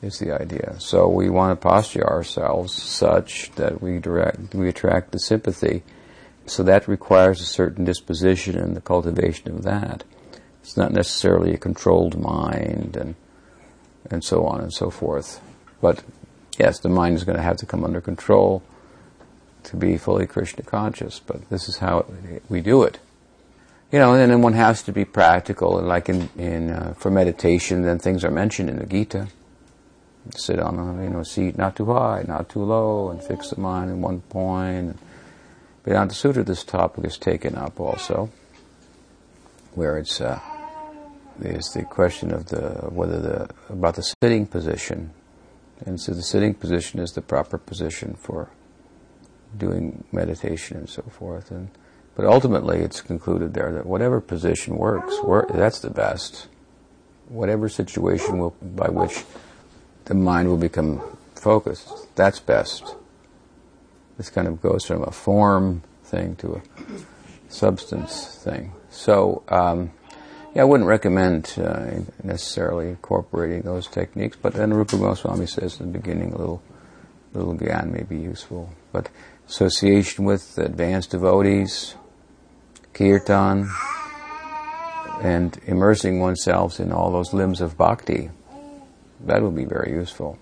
[0.00, 0.76] is the idea.
[0.78, 5.82] So we want to posture ourselves such that we direct, we attract the sympathy.
[6.46, 10.04] So that requires a certain disposition and the cultivation of that.
[10.62, 13.14] It's not necessarily a controlled mind and
[14.10, 15.40] and so on and so forth.
[15.80, 16.02] But
[16.58, 18.62] yes, the mind is going to have to come under control
[19.64, 21.20] to be fully Krishna conscious.
[21.20, 22.06] But this is how
[22.48, 22.98] we do it
[23.92, 25.78] you know, and then one has to be practical.
[25.78, 29.28] And like in, in uh, for meditation, then things are mentioned in the Gita.
[30.36, 33.60] Sit on a you know seat not too high, not too low, and fix the
[33.60, 34.98] mind in one point.
[35.82, 38.30] Vedanta Sutra, this topic is taken up also,
[39.74, 40.38] where it's uh,
[41.40, 45.10] is the question of the whether the about the sitting position,
[45.86, 48.50] and so the sitting position is the proper position for
[49.56, 51.50] doing meditation and so forth.
[51.50, 51.70] And
[52.20, 55.16] but ultimately, it's concluded there that whatever position works,
[55.54, 56.48] that's the best.
[57.28, 59.24] Whatever situation will, by which
[60.04, 61.00] the mind will become
[61.34, 62.94] focused, that's best.
[64.18, 66.62] This kind of goes from a form thing to a
[67.48, 68.74] substance thing.
[68.90, 69.90] So, um,
[70.54, 75.90] yeah, I wouldn't recommend uh, necessarily incorporating those techniques, but then Rupa Goswami says in
[75.90, 76.62] the beginning a little,
[77.32, 78.68] little gyan may be useful.
[78.92, 79.08] But
[79.48, 81.94] association with advanced devotees,
[82.92, 83.70] kirtan,
[85.22, 88.30] and immersing oneself in all those limbs of bhakti,
[89.26, 90.38] that would be very useful.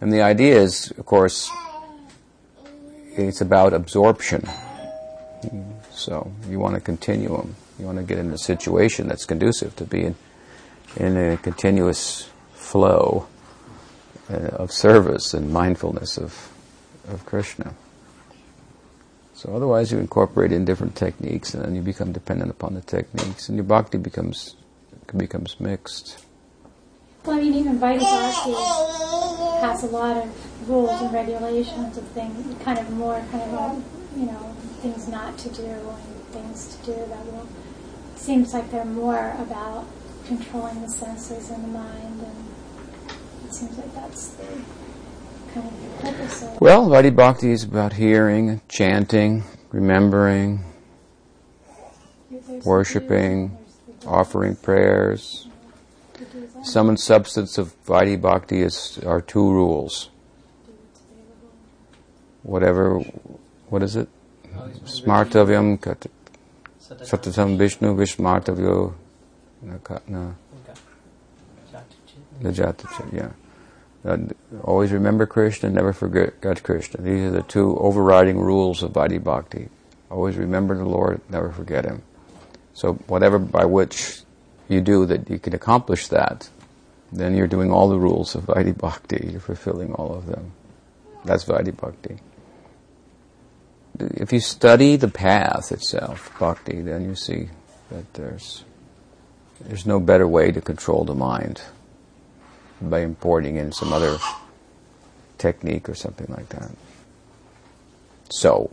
[0.00, 1.50] And the idea is, of course,
[3.16, 4.48] it's about absorption.
[5.90, 7.56] So you want a continuum.
[7.78, 10.14] You want to get in a situation that's conducive to being
[10.96, 13.26] in, a continuous flow
[14.30, 16.52] uh, of service and mindfulness of,
[17.08, 17.74] of Krishna.
[19.38, 23.48] So otherwise you incorporate in different techniques and then you become dependent upon the techniques
[23.48, 24.56] and your bhakti becomes
[25.16, 26.24] becomes mixed.
[27.24, 28.50] Well, I mean, even Vaidhi Bhakti
[29.60, 33.84] has a lot of rules and regulations of things, kind of more kind of, um,
[34.16, 37.46] you know, things not to do and things to do that will.
[38.16, 39.86] Seems like they're more about
[40.26, 44.46] controlling the senses and the mind, and it seems like that's the
[46.60, 50.64] Well, Vaidhi Bhakti is about hearing, chanting, remembering,
[52.64, 53.56] worshipping,
[54.06, 55.46] offering prayers.
[56.62, 60.10] Sum and substance of Vaidhi Bhakti is are two rules.
[62.42, 62.98] Whatever,
[63.68, 64.08] what is it?
[64.84, 65.78] Smartavyam
[66.80, 68.94] Satatam Vishnu Vishmartavyo
[72.42, 73.32] Lajatacha, yeah.
[74.62, 77.02] Always remember Krishna, never forget Krishna.
[77.02, 79.68] These are the two overriding rules of Vaidhi Bhakti.
[80.10, 82.02] Always remember the Lord, never forget Him.
[82.74, 84.20] So whatever by which
[84.68, 86.48] you do that you can accomplish that,
[87.12, 89.28] then you're doing all the rules of Vaidhi Bhakti.
[89.30, 90.52] You're fulfilling all of them.
[91.24, 92.18] That's Vaidhi Bhakti.
[93.98, 97.50] If you study the path itself, Bhakti, then you see
[97.90, 98.64] that there's
[99.60, 101.62] there's no better way to control the mind
[102.80, 104.18] by importing in some other
[105.38, 106.70] technique or something like that.
[108.30, 108.70] So,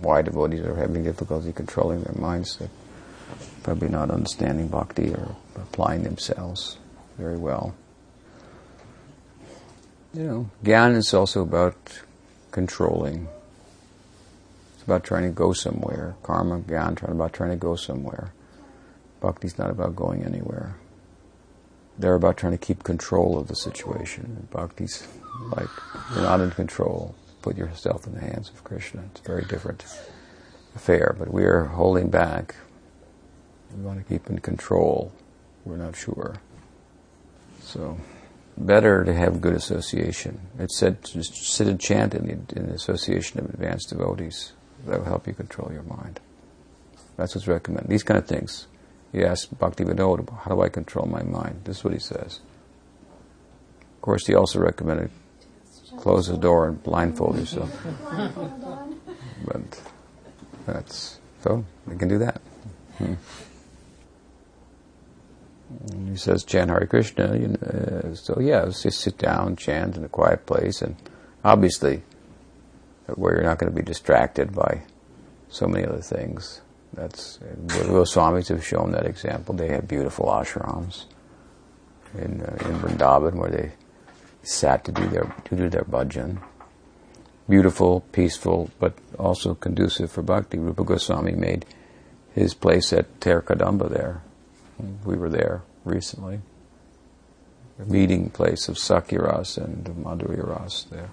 [0.00, 2.56] why devotees are having difficulty controlling their minds?
[2.56, 2.70] They're
[3.62, 6.78] probably not understanding bhakti or applying themselves
[7.18, 7.74] very well.
[10.14, 12.02] You know, gyan is also about
[12.50, 13.28] controlling.
[14.74, 16.16] It's about trying to go somewhere.
[16.22, 18.32] Karma, gyan, about trying to go somewhere.
[19.20, 20.74] Bhakti's not about going anywhere.
[21.98, 24.48] They're about trying to keep control of the situation.
[24.50, 25.06] Bhakti's
[25.50, 25.68] like
[26.14, 27.14] you're not in control.
[27.42, 29.02] Put yourself in the hands of Krishna.
[29.10, 29.84] It's a very different
[30.74, 31.14] affair.
[31.18, 32.54] But we are holding back.
[33.76, 35.12] We want to keep in control.
[35.64, 36.36] We're not sure.
[37.60, 37.98] So,
[38.56, 40.40] better to have good association.
[40.58, 44.52] It's said to just sit and chant in the, in the association of advanced devotees.
[44.86, 46.20] That will help you control your mind.
[47.16, 47.88] That's what's recommended.
[47.88, 48.66] These kind of things.
[49.12, 51.62] You ask Bhakti Vinod, how do I control my mind?
[51.64, 52.40] This is what he says.
[53.96, 55.10] Of course, he also recommended
[55.98, 57.70] close the door and blindfold yourself.
[59.44, 59.82] but
[60.66, 62.40] that's so we can do that.
[62.98, 63.14] Hmm.
[66.10, 67.36] He says, chant Hare Krishna.
[67.36, 70.96] You know, uh, so yeah, just sit down, chant in a quiet place, and
[71.44, 72.02] obviously,
[73.06, 74.82] where you're not going to be distracted by
[75.48, 76.60] so many other things.
[76.94, 79.54] That's the Goswamis have shown that example.
[79.54, 81.06] They had beautiful ashrams
[82.14, 83.72] in uh, in Vrindavan where they
[84.42, 86.38] sat to do their to do their bhajan.
[87.48, 90.58] Beautiful, peaceful, but also conducive for bhakti.
[90.58, 91.64] Rupa Goswami made
[92.34, 94.22] his place at Terkadamba there
[95.04, 96.40] we were there recently.
[97.78, 101.10] A meeting place of Sakhya Ras and Madhurya Ras there.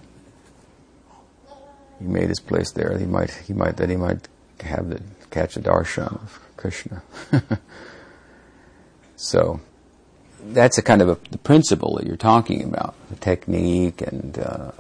[2.00, 2.98] He made his place there.
[2.98, 4.28] He might, he might, that he might
[4.62, 7.02] have the, catch a darshan of Krishna.
[9.16, 9.60] so,
[10.44, 14.72] that's a kind of a, the principle that you're talking about, the technique and uh,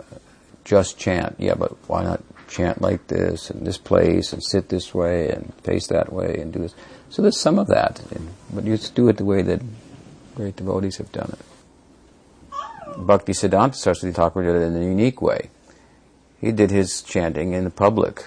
[0.63, 1.35] just chant.
[1.37, 5.53] Yeah, but why not chant like this and this place and sit this way and
[5.63, 6.75] face that way and do this?
[7.09, 8.01] So there's some of that,
[8.53, 9.61] but you do it the way that
[10.35, 11.45] great devotees have done it.
[12.97, 15.49] Bhakti Siddhanta Saraswati Thakur did it in a unique way.
[16.41, 18.25] He did his chanting in public.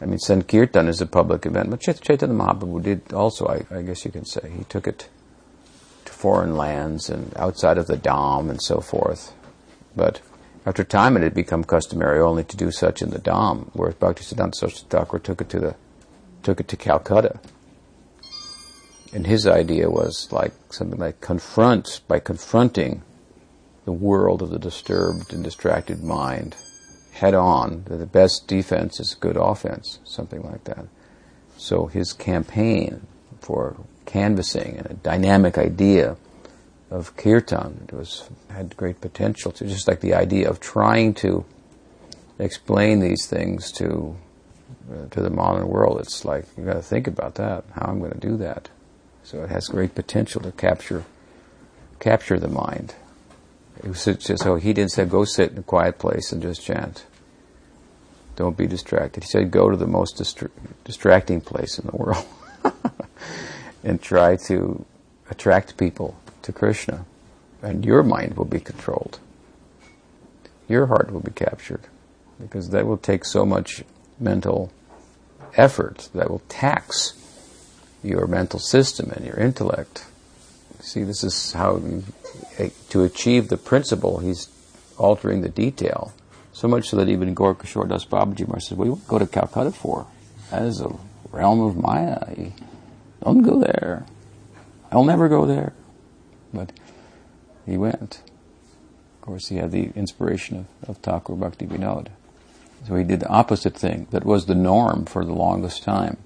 [0.00, 4.04] I mean, Sankirtan is a public event, but Chaitanya Mahaprabhu did also, I, I, guess
[4.04, 5.08] you can say, he took it
[6.04, 9.32] to foreign lands and outside of the Dham and so forth.
[9.96, 10.20] But
[10.64, 14.54] after time, it had become customary only to do such in the Dham, whereas Bhaktisiddhanta
[14.54, 15.74] Saraswati Thakur took it to the
[16.44, 17.40] took it to Calcutta.
[19.12, 23.02] And his idea was like something like confront by confronting
[23.84, 26.54] the world of the disturbed and distracted mind
[27.18, 27.84] head on.
[27.86, 30.86] The best defense is good offense, something like that.
[31.56, 33.06] So his campaign
[33.40, 36.16] for canvassing and a dynamic idea
[36.90, 41.44] of kirtan was had great potential to just like the idea of trying to
[42.38, 44.16] explain these things to
[44.90, 46.00] uh, to the modern world.
[46.00, 47.64] It's like you got to think about that.
[47.74, 48.70] How I'm going to do that.
[49.22, 51.04] So it has great potential to capture
[52.00, 52.94] capture the mind.
[54.40, 57.04] So he didn't say go sit in a quiet place and just chant.
[58.36, 59.24] Don't be distracted.
[59.24, 60.50] He said go to the most distra-
[60.84, 62.26] distracting place in the world
[63.84, 64.84] and try to
[65.30, 67.04] attract people to Krishna,
[67.62, 69.18] and your mind will be controlled.
[70.68, 71.82] Your heart will be captured
[72.40, 73.82] because that will take so much
[74.20, 74.72] mental
[75.54, 77.14] effort that will tax
[78.02, 80.06] your mental system and your intellect.
[80.80, 81.80] See, this is how
[82.90, 84.48] to achieve the principle, he's
[84.96, 86.12] altering the detail.
[86.52, 89.70] So much so that even Gaurkishore Das Babaji says, What do you go to Calcutta
[89.70, 90.06] for?
[90.50, 90.90] That is a
[91.30, 92.18] realm of Maya.
[93.22, 94.06] don't go there.
[94.90, 95.72] I'll never go there.
[96.52, 96.72] But
[97.66, 98.22] he went.
[99.16, 102.08] Of course, he had the inspiration of, of Thakur Bhakti Vinod.
[102.86, 106.16] So he did the opposite thing that was the norm for the longest time.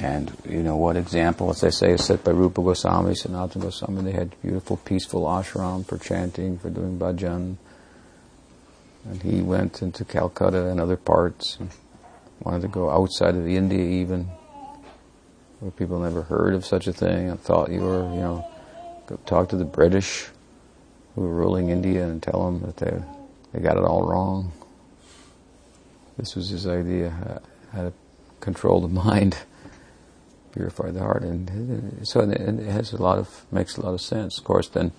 [0.00, 4.02] And you know what example, as I say, is set by Rupa Goswami, Sanatana Goswami.
[4.02, 7.56] They had beautiful, peaceful ashram for chanting, for doing bhajan.
[9.04, 11.70] And he went into Calcutta and other parts, and
[12.40, 14.24] wanted to go outside of India even,
[15.60, 18.46] where people never heard of such a thing and thought you were, you know,
[19.06, 20.26] go talk to the British
[21.14, 23.02] who were ruling India and tell them that they
[23.52, 24.52] they got it all wrong.
[26.18, 27.40] This was his idea
[27.72, 27.92] how to
[28.40, 29.38] control the mind,
[30.54, 34.00] purify the heart, and uh, so it has a lot of makes a lot of
[34.00, 34.38] sense.
[34.38, 34.92] Of course, then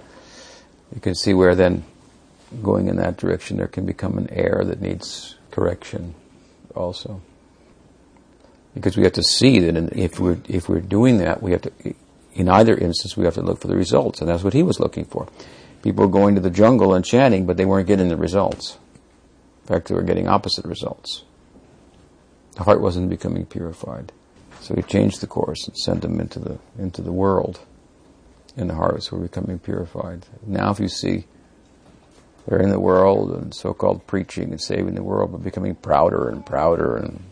[0.94, 1.84] you can see where then
[2.62, 6.14] going in that direction there can become an error that needs correction,
[6.76, 7.22] also.
[8.74, 11.72] Because we have to see that if we're if we're doing that, we have to
[12.36, 14.80] in either instance, we have to look for the results, and that's what he was
[14.80, 15.28] looking for.
[15.82, 18.78] People going to the jungle and chanting, but they weren't getting the results.
[19.64, 21.24] In fact, they were getting opposite results.
[22.58, 24.12] The heart wasn't becoming purified.
[24.66, 27.60] So we changed the course and sent them into the, into the world.
[28.58, 30.26] And the hearts were becoming purified.
[30.44, 31.26] Now if you see
[32.48, 36.44] they're in the world and so-called preaching and saving the world, but becoming prouder and
[36.44, 37.24] prouder and,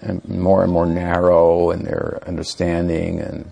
[0.00, 3.50] and more and more narrow in their understanding and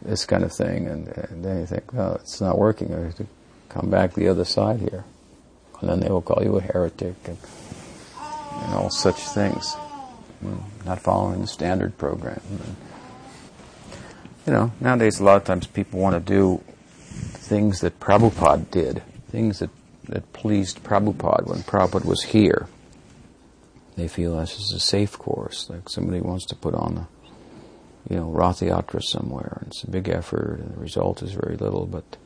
[0.00, 2.94] this kind of thing, and, and, then you think, well, it's not working.
[2.94, 3.26] I have to
[3.68, 5.04] come back the other side here,
[5.80, 7.36] and then they will call you a heretic and,
[8.62, 9.76] and all such things.
[10.40, 12.40] Hmm, not following the standard program.
[14.46, 16.62] You know, nowadays a lot of times people want to do
[17.10, 19.70] things that Prabhupada did, things that,
[20.04, 22.68] that pleased Prabhupada when Prabhupada was here.
[23.96, 27.08] They feel this is a safe course, like somebody wants to put on a
[28.08, 31.56] you know, Rath Yatra somewhere, and it's a big effort, and the result is very
[31.56, 31.84] little.
[31.84, 32.16] But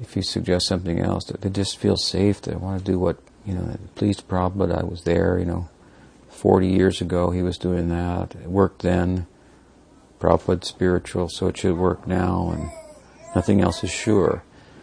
[0.00, 2.42] if you suggest something else, they just feel safe.
[2.42, 3.78] They want to do what you know.
[3.94, 5.38] Pleased Prabhupada, I was there.
[5.38, 5.68] You know,
[6.36, 8.34] 40 years ago he was doing that.
[8.34, 9.26] It worked then.
[10.20, 12.70] Prabhupada's spiritual, so it should work now, and
[13.34, 14.42] nothing else is sure.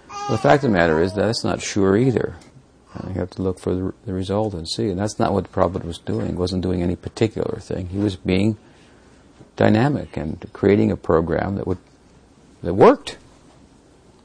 [0.09, 2.35] Well, the fact of the matter is that it's not sure either.
[3.07, 4.89] You have to look for the, the result and see.
[4.89, 6.27] And that's not what Prabhupada was doing.
[6.27, 7.87] He wasn't doing any particular thing.
[7.87, 8.57] He was being
[9.55, 11.79] dynamic and creating a program that would
[12.61, 13.17] that worked.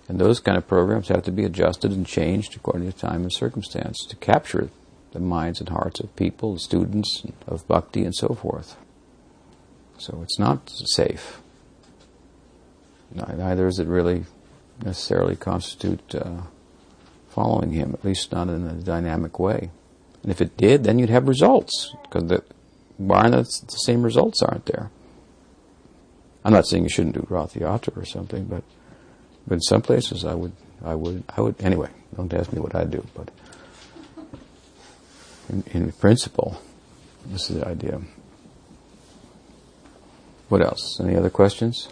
[0.07, 3.33] And those kind of programs have to be adjusted and changed according to time and
[3.33, 4.70] circumstance to capture
[5.12, 8.76] the minds and hearts of people, students of bhakti, and so forth.
[9.98, 11.40] So it's not safe.
[13.14, 14.24] Neither does it really
[14.84, 16.42] necessarily constitute uh,
[17.30, 19.70] following him, at least not in a dynamic way.
[20.22, 22.44] And if it did, then you'd have results, because the,
[22.98, 23.44] the
[23.76, 24.90] same results aren't there?
[26.44, 28.62] I'm not saying you shouldn't do Rath Yatra or something, but
[29.46, 30.52] but in some places I would
[30.84, 31.90] I would I would anyway.
[32.16, 33.30] Don't ask me what I do, but
[35.49, 36.61] in, in principle,
[37.26, 38.01] this is the idea.
[40.49, 40.99] What else?
[41.01, 41.88] Any other questions?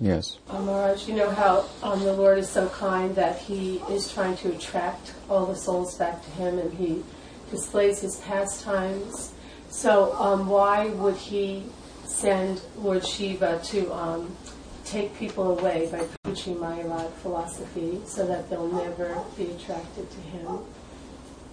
[0.00, 0.38] Yes.
[0.50, 4.36] Um, Maharaj, you know how um, the Lord is so kind that He is trying
[4.38, 7.02] to attract all the souls back to Him, and He
[7.50, 9.32] displays his pastimes.
[9.70, 11.64] So um, why would he
[12.04, 14.36] send Lord Shiva to um,
[14.84, 20.58] take people away by preaching Mayavad philosophy so that they'll never be attracted to him?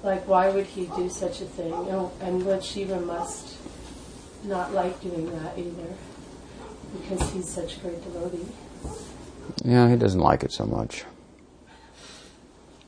[0.04, 1.74] Like, why would he do such a thing?
[1.74, 3.58] Oh, and Lord Shiva must
[4.44, 5.94] not like doing that either
[7.00, 8.48] because he's such a great devotee.
[9.64, 11.06] Yeah, he doesn't like it so much.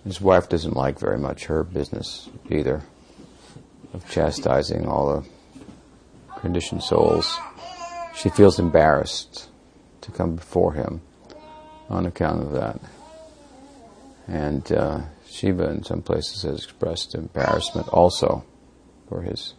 [0.04, 2.82] His wife doesn't like very much her business either
[3.94, 7.40] of chastising all the conditioned souls.
[8.16, 9.50] She feels embarrassed
[10.02, 11.02] to come before him
[11.90, 12.80] on account of that.
[14.28, 15.02] And uh,
[15.34, 18.46] Shiva, in some places, has expressed embarrassment also
[19.10, 19.56] for his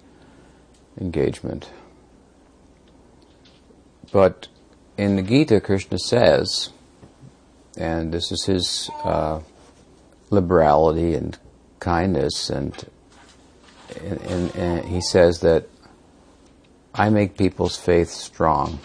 [1.01, 1.68] engagement.
[4.12, 4.47] But
[4.97, 6.70] in the Gita, Krishna says,
[7.77, 9.41] and this is his uh,
[10.31, 11.37] liberality and
[11.81, 12.72] kindness, and,
[14.01, 15.68] and, and, he says that
[16.95, 18.79] I make people's faith strong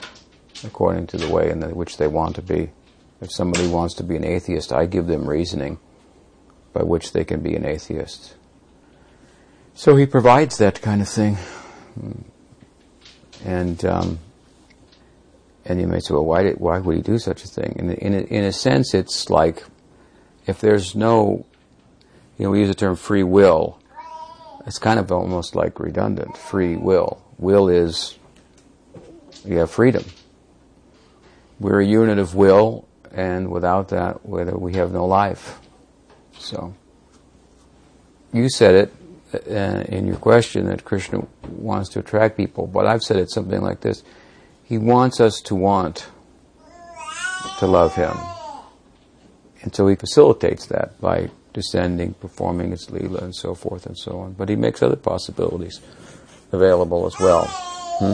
[0.63, 2.71] according to the way in which they want to be.
[3.21, 5.77] If somebody wants to be an atheist, I give them reasoning
[6.73, 8.35] by which they can be an atheist.
[9.73, 11.37] So he provides that kind of thing.
[13.45, 14.19] And um,
[15.69, 17.75] and you may say, well, why, did, why would he do such a thing?
[17.77, 19.63] In, in, a, in a sense, it's like
[20.47, 21.45] if there's no,
[22.37, 23.79] you know, we use the term free will.
[24.65, 26.37] It's kind of almost like redundant.
[26.37, 27.21] Free will.
[27.37, 28.17] Will is,
[29.45, 30.03] you have freedom.
[31.59, 35.59] We're a unit of will, and without that, whether we have no life.
[36.39, 36.73] So,
[38.33, 38.93] you said it
[39.49, 43.61] uh, in your question that Krishna wants to attract people, but I've said it something
[43.61, 44.03] like this
[44.69, 46.07] he wants us to want
[47.57, 48.15] to love Him.
[49.63, 54.19] And so He facilitates that by descending, performing His Leela, and so forth and so
[54.19, 54.33] on.
[54.33, 55.81] But He makes other possibilities
[56.51, 57.45] available as well.
[57.47, 58.13] Hmm?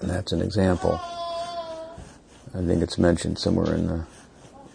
[0.00, 0.98] And that's an example.
[2.54, 4.06] I think it's mentioned somewhere in the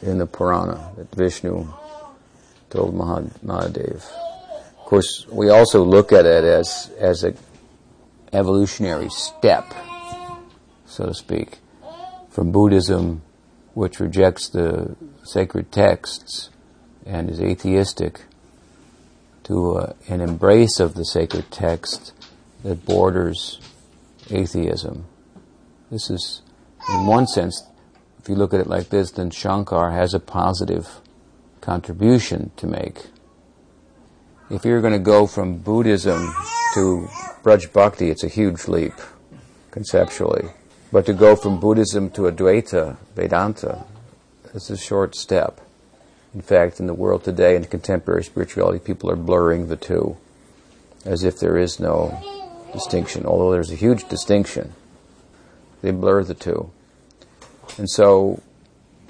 [0.03, 1.65] in the Purana that Vishnu
[2.73, 4.03] told Mahadev.
[4.79, 7.33] Of course, we also look at it as as a
[8.33, 9.73] evolutionary step
[10.93, 11.57] so to speak,
[12.29, 13.23] from Buddhism,
[13.73, 16.51] which rejects the sacred texts
[17.05, 18.21] and is atheistic,
[19.43, 22.13] to uh, an embrace of the sacred text
[22.63, 23.59] that borders
[24.29, 25.05] atheism.
[25.89, 26.43] This is,
[26.89, 27.63] in one sense,
[28.19, 31.01] if you look at it like this, then Shankar has a positive
[31.63, 33.05] contribution to make.
[34.49, 36.19] If you're going to go from Buddhism
[36.73, 37.07] to
[37.41, 38.93] Braj Bhakti, it's a huge leap,
[39.71, 40.49] conceptually.
[40.91, 43.85] But to go from Buddhism to Advaita, Vedanta,
[44.53, 45.61] is a short step.
[46.33, 50.17] In fact, in the world today, in contemporary spirituality, people are blurring the two
[51.05, 52.19] as if there is no
[52.73, 54.73] distinction, although there's a huge distinction.
[55.81, 56.71] They blur the two.
[57.77, 58.41] And so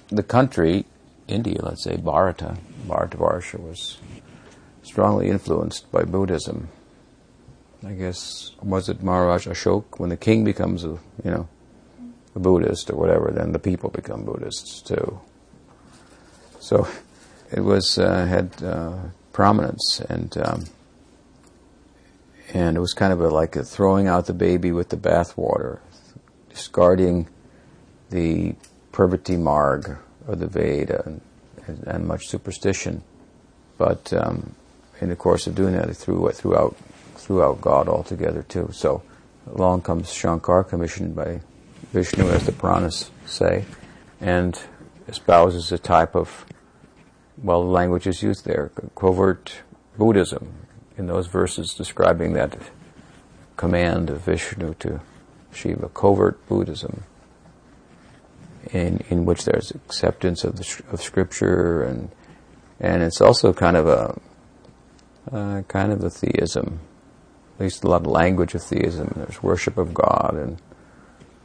[0.09, 0.85] the country,
[1.27, 2.57] India, let's say, Bharata,
[2.87, 3.97] Bharatavarsha was
[4.81, 6.69] strongly influenced by Buddhism.
[7.85, 9.99] I guess, was it Maharaj Ashok?
[9.99, 11.47] When the king becomes a, you know,
[12.35, 15.19] a Buddhist or whatever, then the people become Buddhists too.
[16.59, 16.87] So
[17.51, 18.97] it was uh, had uh,
[19.33, 20.65] prominence, and um,
[22.53, 25.79] and it was kind of a, like a throwing out the baby with the bathwater,
[26.49, 27.27] discarding
[28.09, 28.55] the
[28.93, 29.97] pravritti marg
[30.27, 31.21] or the Veda and,
[31.85, 33.03] and, much superstition.
[33.77, 34.55] But um,
[35.01, 36.75] in the course of doing that, they threw, threw out
[37.15, 38.69] threw out God altogether too.
[38.73, 39.01] So
[39.47, 41.41] along comes Shankar, commissioned by
[41.91, 43.65] Vishnu, as the Puranas say,
[44.19, 44.59] and
[45.07, 46.45] espouses a type of,
[47.41, 49.61] well, the language is used there, covert
[49.97, 50.53] Buddhism,
[50.97, 52.57] in those verses describing that
[53.57, 54.99] command of Vishnu to
[55.53, 57.03] Shiva, covert Buddhism,
[58.71, 62.11] in, in which there's acceptance of, the, of scripture and
[62.79, 64.19] and it's also kind of a
[65.31, 66.79] uh, kind of a theism,
[67.55, 69.13] at least a lot of language of theism.
[69.15, 70.61] There's worship of God and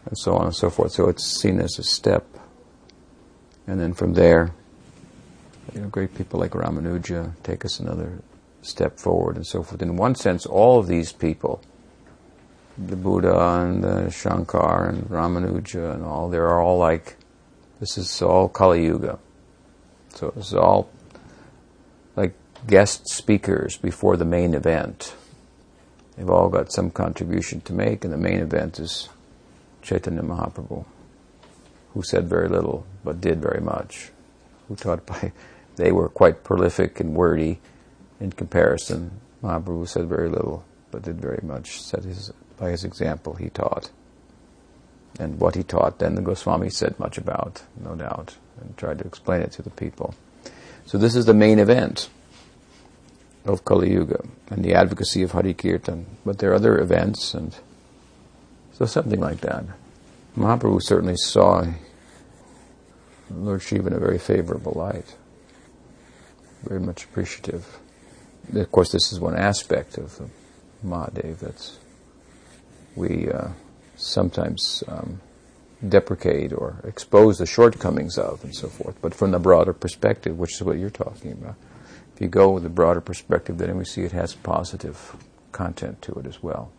[0.06, 0.92] and so on and so forth.
[0.92, 2.26] So it's seen as a step.
[3.66, 4.52] And then from there,
[5.74, 8.22] you know, great people like Ramanuja take us another
[8.62, 9.82] step forward and so forth.
[9.82, 11.60] In one sense, all of these people,
[12.78, 17.16] the Buddha and the Shankar and Ramanuja and all, they're all like,
[17.80, 19.18] this is all Kali Yuga.
[20.14, 20.88] So it's all
[22.16, 22.34] like
[22.66, 25.14] guest speakers before the main event.
[26.16, 29.08] They've all got some contribution to make, and the main event is
[29.82, 30.84] Chaitanya Mahaprabhu,
[31.94, 34.10] who said very little but did very much,
[34.66, 35.32] who taught by,
[35.76, 37.60] they were quite prolific and wordy
[38.20, 41.80] in comparison Mahaprabhu said very little, but did very much.
[41.80, 43.90] Said his, by his example, he taught.
[45.18, 49.04] And what he taught, then the Goswami said much about, no doubt, and tried to
[49.04, 50.14] explain it to the people.
[50.86, 52.08] So this is the main event
[53.44, 56.06] of Kali Yuga and the advocacy of Hari Kirtan.
[56.24, 57.56] But there are other events, and
[58.72, 59.64] so something like that.
[60.36, 61.66] Mahaprabhu certainly saw
[63.30, 65.16] Lord Shiva in a very favorable light,
[66.62, 67.78] very much appreciative.
[68.54, 70.28] Of course, this is one aspect of the
[70.86, 71.78] Mahadev that's
[72.98, 73.48] we uh,
[73.96, 75.20] sometimes um,
[75.86, 78.96] deprecate or expose the shortcomings of and so forth.
[79.00, 81.54] But from the broader perspective, which is what you're talking about,
[82.14, 85.16] if you go with the broader perspective, then we see it has positive
[85.52, 86.72] content to it as well.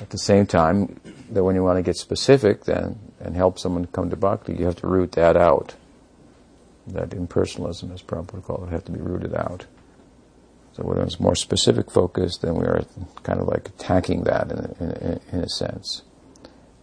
[0.00, 3.86] At the same time, that when you want to get specific then and help someone
[3.86, 5.76] come to bhakti, you have to root that out.
[6.86, 9.64] That impersonalism, as Prabhupada called it, have to be rooted out.
[10.74, 12.84] So when it's more specific focus, then we are
[13.22, 16.02] kind of like attacking that in a, in a, in a sense.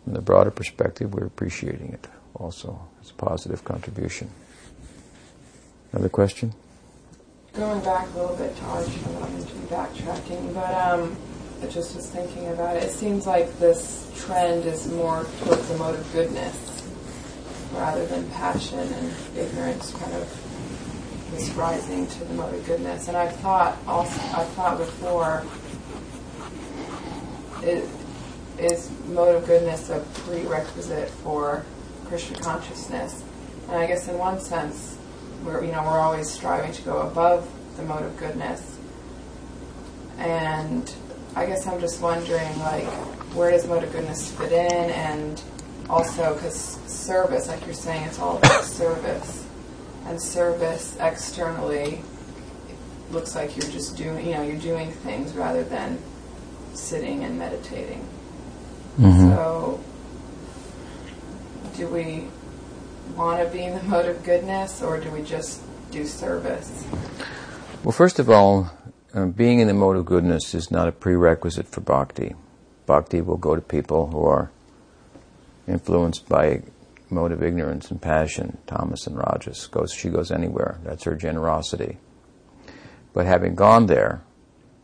[0.03, 4.29] From the broader perspective, we're appreciating it also as a positive contribution.
[5.91, 6.53] Another question?
[7.53, 11.17] Going back a little bit to Arjuna, I don't mean to be backtracking, but um,
[11.61, 12.83] I just was thinking about it.
[12.83, 16.89] It seems like this trend is more towards the mode of goodness
[17.73, 20.50] rather than passion and ignorance kind of
[21.33, 23.07] is rising to the mode of goodness.
[23.07, 25.43] And I've thought also, I've thought before,
[27.63, 27.87] it,
[28.57, 31.65] is mode of goodness a prerequisite for
[32.05, 33.23] Krishna consciousness?
[33.67, 34.97] And I guess in one sense,
[35.43, 38.77] we're you know we're always striving to go above the mode of goodness,
[40.17, 40.93] and
[41.35, 42.85] I guess I'm just wondering, like,
[43.33, 45.41] where does mode of goodness fit in, and
[45.89, 49.45] also because service, like you're saying, it's all about service,
[50.05, 52.01] and service externally
[53.11, 55.99] looks like you're just doing, you know, you're doing things rather than
[56.73, 58.07] sitting and meditating.
[58.97, 59.29] Mm-hmm.
[59.29, 59.83] So,
[61.75, 62.27] do we
[63.15, 66.85] want to be in the mode of goodness, or do we just do service?
[67.83, 68.71] Well, first of all,
[69.13, 72.35] uh, being in the mode of goodness is not a prerequisite for bhakti.
[72.85, 74.51] Bhakti will go to people who are
[75.67, 76.63] influenced by
[77.11, 79.67] mode of ignorance and passion, tamas and rajas.
[79.67, 80.79] Goes, she goes anywhere.
[80.83, 81.97] That's her generosity.
[83.13, 84.21] But having gone there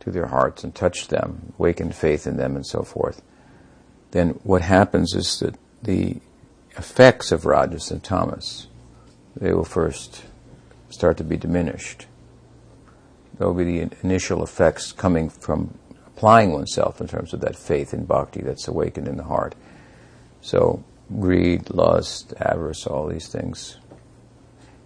[0.02, 3.22] to their hearts and touched them, awakened faith in them, and so forth,
[4.12, 6.18] then what happens is that the
[6.78, 8.68] effects of rajas and tamas,
[9.36, 10.24] they will first
[10.90, 12.08] start to be diminished
[13.38, 17.94] there will be the initial effects coming from applying oneself in terms of that faith
[17.94, 19.56] in bhakti that's awakened in the heart.
[20.42, 20.84] So,
[21.20, 23.78] greed, lust, avarice, all these things,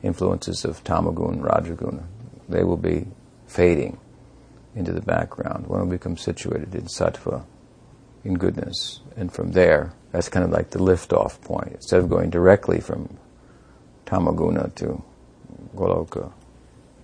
[0.03, 2.03] influences of tamagun, rajaguna,
[2.49, 3.07] they will be
[3.47, 3.99] fading
[4.75, 5.67] into the background.
[5.67, 7.43] One will become situated in sattva,
[8.23, 9.01] in goodness.
[9.15, 11.73] And from there, that's kind of like the lift-off point.
[11.73, 13.17] Instead of going directly from
[14.05, 15.03] tamaguna to
[15.75, 16.31] goloka,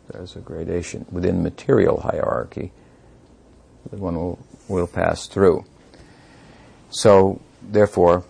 [0.10, 2.72] there's a gradation within material hierarchy
[3.90, 5.66] that one will, will pass through.
[6.90, 8.24] So, therefore,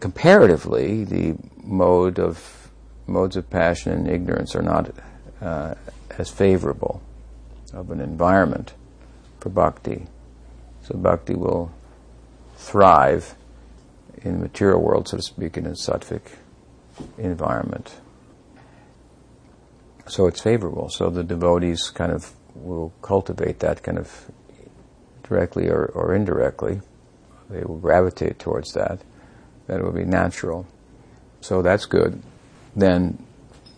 [0.00, 2.70] comparatively, the mode of
[3.06, 4.90] modes of passion and ignorance are not
[5.40, 5.74] uh,
[6.18, 7.02] as favorable
[7.72, 8.74] of an environment
[9.40, 10.06] for bhakti.
[10.82, 11.72] So bhakti will
[12.56, 13.34] thrive
[14.22, 16.22] in the material world, so to speak, in a sattvic
[17.18, 17.94] environment
[20.08, 20.88] so it's favorable.
[20.88, 24.30] So the devotees kind of will cultivate that kind of
[25.22, 26.80] directly or, or indirectly.
[27.50, 29.00] They will gravitate towards that.
[29.66, 30.66] That it would be natural.
[31.40, 32.22] So that's good.
[32.74, 33.24] Then,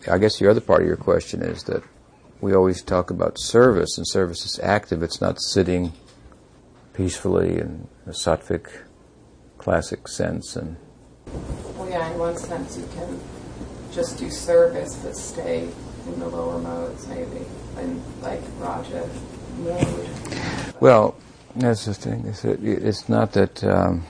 [0.09, 1.83] I guess the other part of your question is that
[2.41, 5.03] we always talk about service, and service is active.
[5.03, 5.93] It's not sitting
[6.93, 8.67] peacefully in a sattvic
[9.57, 10.55] classic sense.
[10.55, 10.77] And
[11.75, 13.19] well, yeah, in one sense, you can
[13.91, 15.69] just do service, but stay
[16.05, 17.45] in the lower modes, maybe,
[17.79, 19.07] in like Raja
[19.59, 20.09] mode.
[20.79, 21.15] Well,
[21.55, 22.25] that's the thing.
[22.25, 24.05] It's, it's not that um,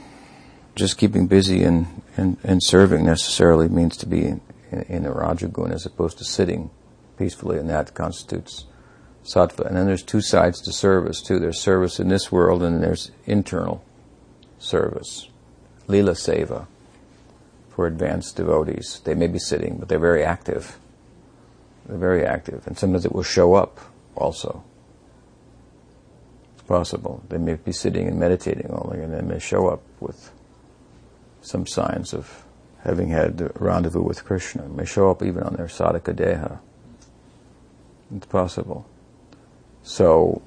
[0.75, 4.41] just keeping busy and, and, and serving necessarily means to be in,
[4.71, 6.69] in a Rajaguna as opposed to sitting
[7.17, 8.65] peacefully, and that constitutes
[9.23, 9.65] sattva.
[9.65, 11.39] And then there's two sides to service, too.
[11.39, 13.83] There's service in this world, and there's internal
[14.57, 15.27] service.
[15.87, 16.67] Lila Seva
[17.69, 19.01] for advanced devotees.
[19.03, 20.77] They may be sitting, but they're very active.
[21.85, 23.79] They're very active, and sometimes it will show up
[24.15, 24.63] also.
[26.53, 27.23] It's possible.
[27.29, 30.31] They may be sitting and meditating only, and they may show up with
[31.41, 32.43] some signs of
[32.83, 34.63] having had a rendezvous with Krishna.
[34.63, 36.59] It may show up even on their sadhaka deha.
[38.15, 38.85] It's possible.
[39.83, 40.41] So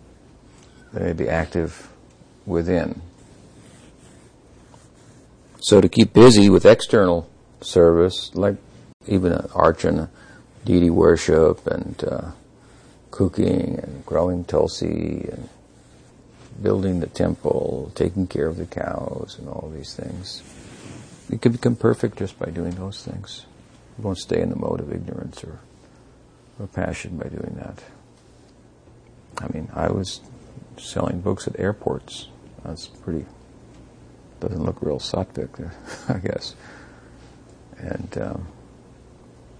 [0.92, 1.90] they may be active
[2.46, 3.00] within.
[5.60, 7.30] So to keep busy with external
[7.60, 8.56] service, like
[9.06, 10.08] even an archana,
[10.64, 12.30] deity worship, and uh,
[13.10, 15.48] cooking, and growing tulsi, and
[16.60, 20.42] building the temple, taking care of the cows, and all these things.
[21.32, 23.46] You can become perfect just by doing those things.
[23.96, 25.60] You won't stay in the mode of ignorance or,
[26.60, 27.82] or passion by doing that.
[29.38, 30.20] I mean, I was
[30.76, 32.28] selling books at airports.
[32.64, 33.24] That's pretty,
[34.40, 35.72] doesn't look real sattvic,
[36.08, 36.54] I guess.
[37.78, 38.46] And um,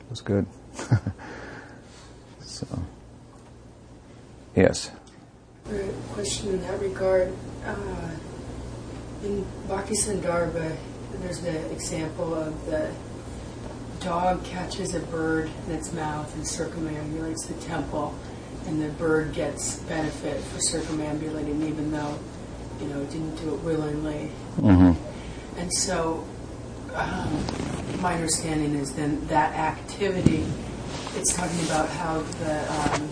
[0.01, 0.45] it was good.
[2.41, 2.67] so,
[4.55, 4.91] yes.
[5.71, 7.33] A question in that regard.
[7.65, 8.11] Uh,
[9.25, 10.77] in Bhakti Sandarbha,
[11.21, 12.91] there's the example of the
[14.01, 18.15] dog catches a bird in its mouth and circumambulates the temple,
[18.67, 22.19] and the bird gets benefit for circumambulating, even though
[22.81, 24.31] you know it didn't do it willingly.
[24.59, 25.59] Mm-hmm.
[25.59, 26.25] And so,
[26.95, 30.45] um, my understanding is then that activity.
[31.15, 33.09] It's talking about how the um,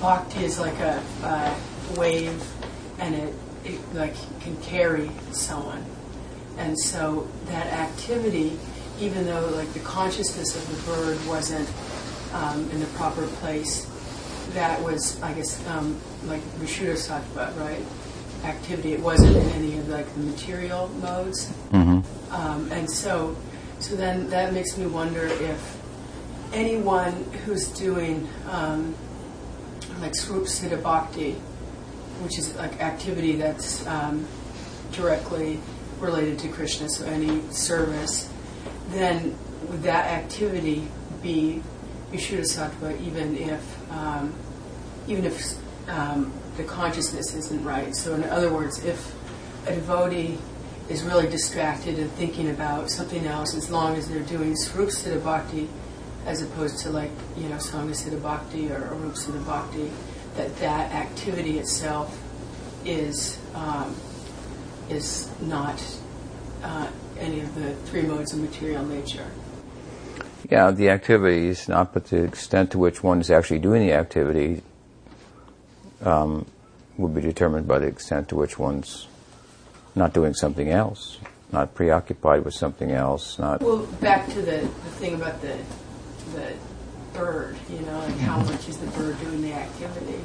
[0.00, 2.44] bhakti is like a, a wave,
[2.98, 5.84] and it, it like can carry someone.
[6.58, 8.58] And so that activity,
[9.00, 11.68] even though like the consciousness of the bird wasn't
[12.34, 13.86] um, in the proper place,
[14.54, 17.84] that was, I guess, um, like Vishuddha Sattva, right?
[18.44, 18.92] Activity.
[18.92, 21.50] It wasn't in any of like the material modes.
[21.70, 22.34] Mm-hmm.
[22.34, 23.36] Um, and so,
[23.78, 25.78] so then that makes me wonder if
[26.52, 27.12] anyone
[27.44, 28.94] who's doing um,
[30.00, 31.32] like Swarup Siddha Bhakti,
[32.22, 34.26] which is like activity that's um,
[34.92, 35.60] directly
[36.00, 38.30] related to Krishna, so any service,
[38.90, 39.36] then
[39.68, 40.88] would that activity
[41.22, 41.62] be
[42.12, 44.32] Vishuddha Sattva even if um,
[45.06, 45.54] even if
[45.88, 47.94] um, the consciousness isn't right?
[47.94, 49.14] So in other words, if
[49.66, 50.38] a devotee
[50.88, 55.22] is really distracted and thinking about something else, as long as they're doing Swarup Siddha
[55.22, 55.68] Bhakti,
[56.26, 59.90] as opposed to like you know Sanga Siddha Bhakti or Arup Siddha Bhakti,
[60.36, 62.18] that that activity itself
[62.84, 63.94] is um,
[64.90, 65.82] is not
[66.62, 69.26] uh, any of the three modes of material nature.
[70.50, 74.62] Yeah, the activities, not but the extent to which one is actually doing the activity,
[76.02, 76.46] um,
[76.96, 79.08] will be determined by the extent to which one's
[79.94, 81.18] not doing something else,
[81.52, 83.60] not preoccupied with something else, not.
[83.60, 85.58] Well, back to the, the thing about the
[86.34, 86.52] the
[87.14, 90.20] bird, you know, like how much is the bird doing the activity?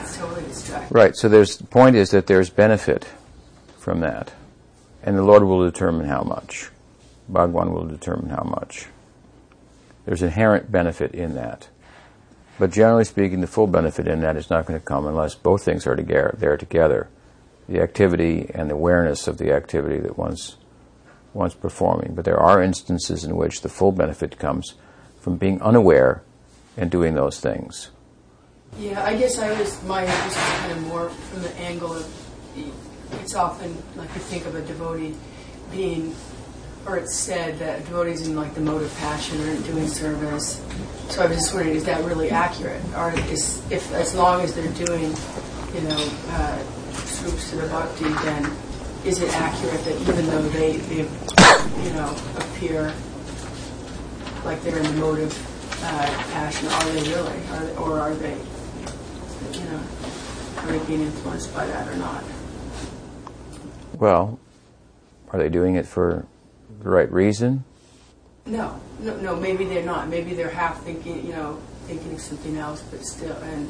[0.00, 0.96] It's totally distracting.
[0.96, 1.16] Right.
[1.16, 3.06] So there's the point is that there's benefit
[3.88, 4.34] from that,
[5.02, 6.68] and the Lord will determine how much.
[7.26, 8.88] Bhagwan will determine how much.
[10.04, 11.68] There's inherent benefit in that,
[12.58, 15.64] but generally speaking, the full benefit in that is not going to come unless both
[15.64, 16.34] things are together.
[16.36, 17.08] There together,
[17.66, 20.58] the activity and the awareness of the activity that one's
[21.32, 22.14] one's performing.
[22.14, 24.74] But there are instances in which the full benefit comes
[25.18, 26.22] from being unaware
[26.76, 27.88] and doing those things.
[28.78, 32.28] Yeah, I guess I was my was kind of more from the angle of
[33.12, 35.14] it's often like you think of a devotee
[35.70, 36.14] being,
[36.86, 40.62] or it's said that devotees in like the mode of passion are doing service.
[41.10, 42.82] So I was just wondering, is that really accurate?
[42.96, 45.14] Or is if as long as they're doing,
[45.74, 48.52] you know, uh, Swarup the Bhakti, then
[49.04, 51.08] is it accurate that even though they, they
[51.84, 52.92] you know, appear
[54.44, 58.36] like they're in the mode of uh, passion, are they really, are, or are they,
[59.52, 59.80] you know,
[60.58, 62.24] are they being influenced by that or not?
[63.98, 64.38] Well,
[65.30, 66.26] are they doing it for
[66.80, 67.64] the right reason?
[68.46, 69.36] No, no, no.
[69.36, 70.08] Maybe they're not.
[70.08, 73.68] Maybe they're half thinking, you know, thinking of something else, but still, and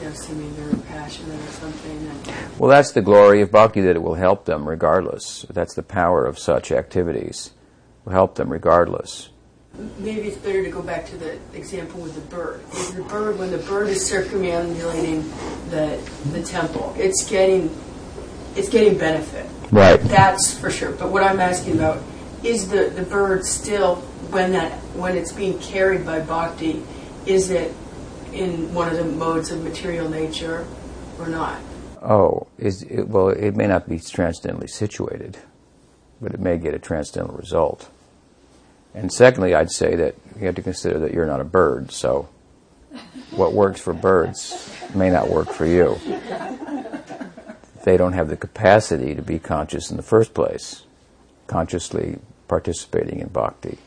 [0.00, 1.96] you know, seeming very passionate or something.
[2.08, 5.46] And Well, that's the glory of bhakti that it will help them regardless.
[5.48, 7.52] That's the power of such activities.
[8.00, 9.30] It will help them regardless.
[9.98, 12.60] maybe it's better to go back to the example with the bird.
[12.94, 15.22] The bird when the bird is circumambulating
[15.70, 15.98] the
[16.32, 17.70] the temple, it's getting
[18.56, 19.46] it's getting benefit.
[19.70, 20.00] Right.
[20.00, 20.92] That's for sure.
[20.92, 22.02] But what I'm asking about
[22.42, 23.96] is the, the bird still
[24.30, 26.82] when that when it's being carried by bhakti,
[27.26, 27.74] is it
[28.32, 30.66] in one of the modes of material nature
[31.18, 31.60] or not?
[32.02, 35.38] Oh, is it, well, it may not be transcendently situated,
[36.20, 37.88] but it may get a transcendental result.
[38.94, 42.28] And secondly, I'd say that you have to consider that you're not a bird, so
[43.30, 45.98] what works for birds may not work for you.
[47.84, 50.84] They don't have the capacity to be conscious in the first place,
[51.46, 53.78] consciously participating in bhakti.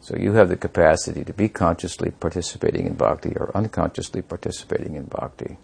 [0.00, 5.04] So you have the capacity to be consciously participating in bhakti or unconsciously participating in
[5.04, 5.58] bhakti.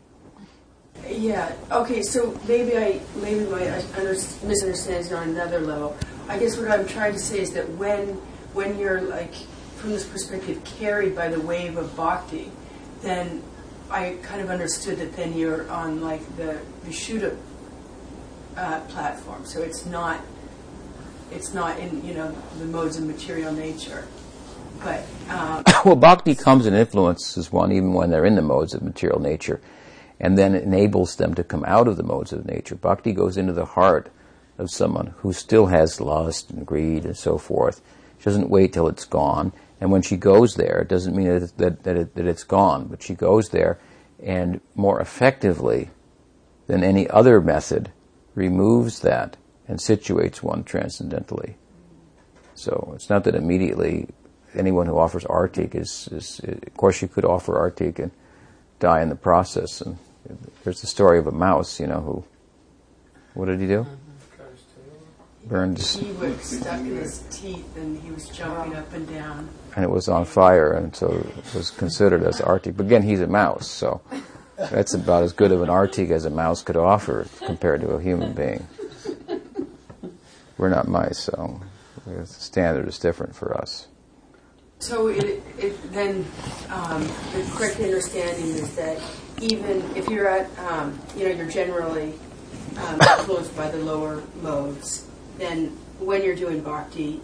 [1.09, 1.53] Yeah.
[1.71, 2.03] Okay.
[2.03, 4.15] So maybe I maybe my under,
[4.45, 5.97] misunderstanding is on another level.
[6.29, 8.09] I guess what I'm trying to say is that when
[8.53, 9.35] when you're like
[9.77, 12.51] from this perspective carried by the wave of bhakti,
[13.03, 13.43] then
[13.95, 17.37] I kind of understood that then you're on like the Vishuddha
[18.57, 19.47] uh, platform.
[19.47, 20.21] So it's not
[21.31, 24.09] it's not in you know the modes of material nature.
[24.83, 28.83] But um, well, bhakti comes and influences one even when they're in the modes of
[28.83, 29.61] material nature,
[30.19, 32.75] and then enables them to come out of the modes of nature.
[32.75, 34.11] Bhakti goes into the heart
[34.59, 37.81] of someone who still has lust and greed and so forth.
[38.19, 39.53] She doesn't wait till it's gone.
[39.85, 42.87] And when she goes there, it doesn't mean that, that, that, it, that it's gone,
[42.87, 43.79] but she goes there
[44.19, 45.91] and more effectively
[46.69, 47.93] than any other method
[48.35, 49.37] removes that
[49.69, 51.57] and situates one transcendentally.
[52.55, 54.09] So it's not that immediately
[54.55, 58.11] anyone who offers artik is, is, of course you could offer artik and
[58.81, 59.83] die in the process.
[59.83, 59.99] And
[60.63, 62.25] there's the story of a mouse, you know, who,
[63.35, 63.87] what did he do?
[65.47, 69.51] Burned he was stuck in his teeth and he was jumping up and down.
[69.75, 72.77] And it was on fire, and so it was considered as artik.
[72.77, 74.01] But again, he's a mouse, so
[74.57, 78.03] that's about as good of an artik as a mouse could offer compared to a
[78.03, 78.67] human being.
[80.57, 81.61] We're not mice, so
[82.07, 83.89] the standard is different for us.
[84.79, 86.25] So it, it then
[86.71, 87.03] um,
[87.33, 89.01] the correct understanding is that
[89.41, 92.15] even if you're at um, you know you're generally
[92.77, 95.07] um, influenced by the lower modes,
[95.39, 95.69] then
[95.99, 97.21] when you're doing bhakti,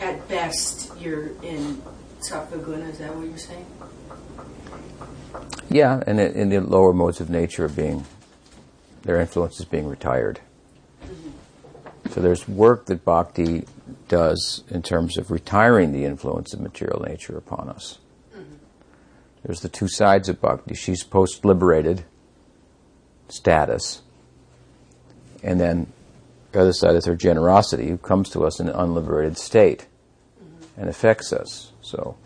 [0.00, 1.82] at best you're in
[2.20, 2.86] sattva guna.
[2.86, 3.66] Is that what you're saying?
[5.68, 8.04] Yeah, and in the lower modes of nature are being,
[9.02, 10.40] their influence is being retired.
[11.02, 12.10] Mm-hmm.
[12.10, 13.64] So there's work that bhakti
[14.08, 17.98] does in terms of retiring the influence of material nature upon us.
[18.34, 18.54] Mm-hmm.
[19.44, 20.74] There's the two sides of bhakti.
[20.74, 22.04] She's post liberated
[23.28, 24.02] status.
[25.42, 25.92] And then
[26.52, 29.86] the other side is her generosity, who comes to us in an unliberated state
[30.76, 31.72] and affects us.
[31.82, 32.16] So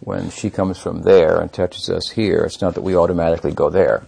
[0.00, 3.70] when she comes from there and touches us here, it's not that we automatically go
[3.70, 4.04] there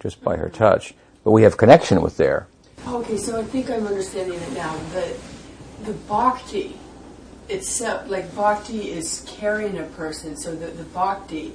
[0.00, 2.46] just by her touch, but we have connection with there.
[2.86, 4.74] Okay, so I think I'm understanding it now.
[4.92, 5.16] The
[5.84, 6.76] the bhakti
[7.48, 11.52] itself, like bhakti is carrying a person, so the, the bhakti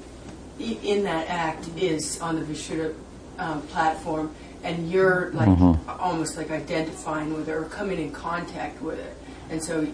[0.59, 2.93] in that act is on the Vishuddha
[3.39, 5.49] um, platform, and you're like
[5.87, 9.17] almost like identifying with it or coming in contact with it,
[9.49, 9.87] and so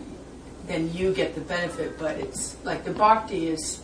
[0.70, 1.98] then you get the benefit.
[2.00, 3.82] But it's like the bhakti is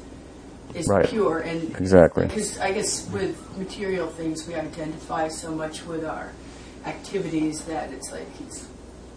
[0.73, 1.07] is Right.
[1.07, 2.25] pure and Exactly.
[2.27, 6.31] because I guess with material things we identify so much with our
[6.86, 8.67] activities that it's like it's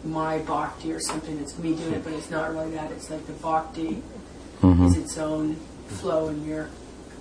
[0.05, 1.39] my bhakti or something.
[1.39, 2.91] It's me doing it, but it's not really that.
[2.93, 4.03] It's like the bhakti
[4.63, 5.57] is its own
[5.89, 6.69] flow, and you're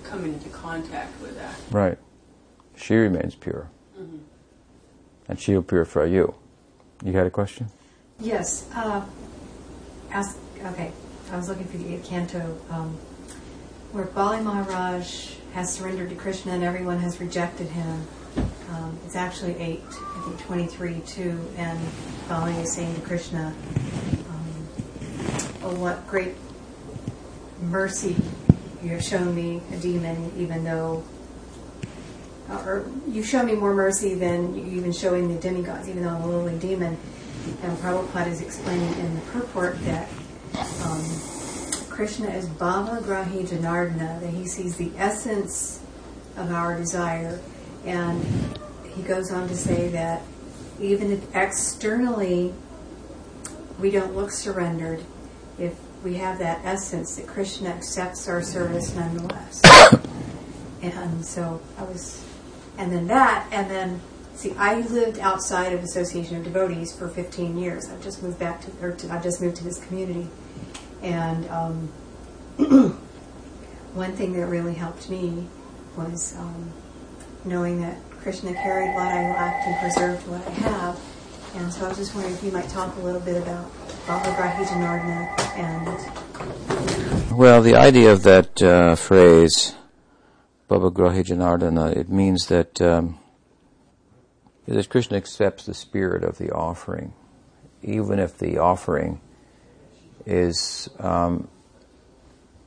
[0.04, 1.54] coming into contact with that.
[1.70, 1.98] Right.
[2.76, 3.68] She remains pure.
[5.30, 6.34] And she'll purify you.
[7.04, 7.68] You had a question?
[8.20, 8.64] Yes.
[8.74, 9.02] Uh,
[10.10, 10.92] ask, okay,
[11.30, 12.96] I was looking for the canto um,
[13.92, 18.06] where Bali Maharaj has surrendered to Krishna and everyone has rejected him.
[18.70, 21.78] Um, it's actually 8, I think 23 2, and
[22.28, 23.54] Bali is saying to Krishna,
[24.28, 24.68] um,
[25.62, 26.34] Oh, what great
[27.62, 28.16] mercy
[28.82, 31.02] you have shown me, a demon, even though
[32.50, 36.22] or you've shown me more mercy than you even showing the demigods, even though I'm
[36.22, 36.96] a lowly demon.
[37.62, 40.08] And Prabhupada is explaining in the purport that
[40.84, 41.04] um,
[41.88, 45.80] Krishna is Bhava Grahi Janardana, that he sees the essence
[46.36, 47.40] of our desire.
[47.84, 48.24] And
[48.94, 50.22] he goes on to say that
[50.80, 52.54] even if externally
[53.78, 55.04] we don't look surrendered,
[55.58, 55.74] if
[56.04, 59.62] we have that essence, that Krishna accepts our service nonetheless.
[60.80, 62.24] And so I was,
[62.76, 64.00] and then that, and then,
[64.38, 67.90] see, I lived outside of Association of Devotees for 15 years.
[67.90, 70.28] I've just moved back to, or to, I just moved to this community.
[71.02, 71.88] And um,
[73.94, 75.48] one thing that really helped me
[75.96, 76.72] was um,
[77.44, 81.00] knowing that Krishna carried what I lacked and preserved what I have.
[81.56, 83.68] And so I was just wondering if you might talk a little bit about
[84.06, 89.74] Bhava Grahi Janardana and Well, the idea of that uh, phrase,
[90.70, 93.18] Bhava Grahi Janardana, it means that, um,
[94.74, 97.14] that Krishna accepts the spirit of the offering,
[97.82, 99.20] even if the offering
[100.26, 101.48] is um,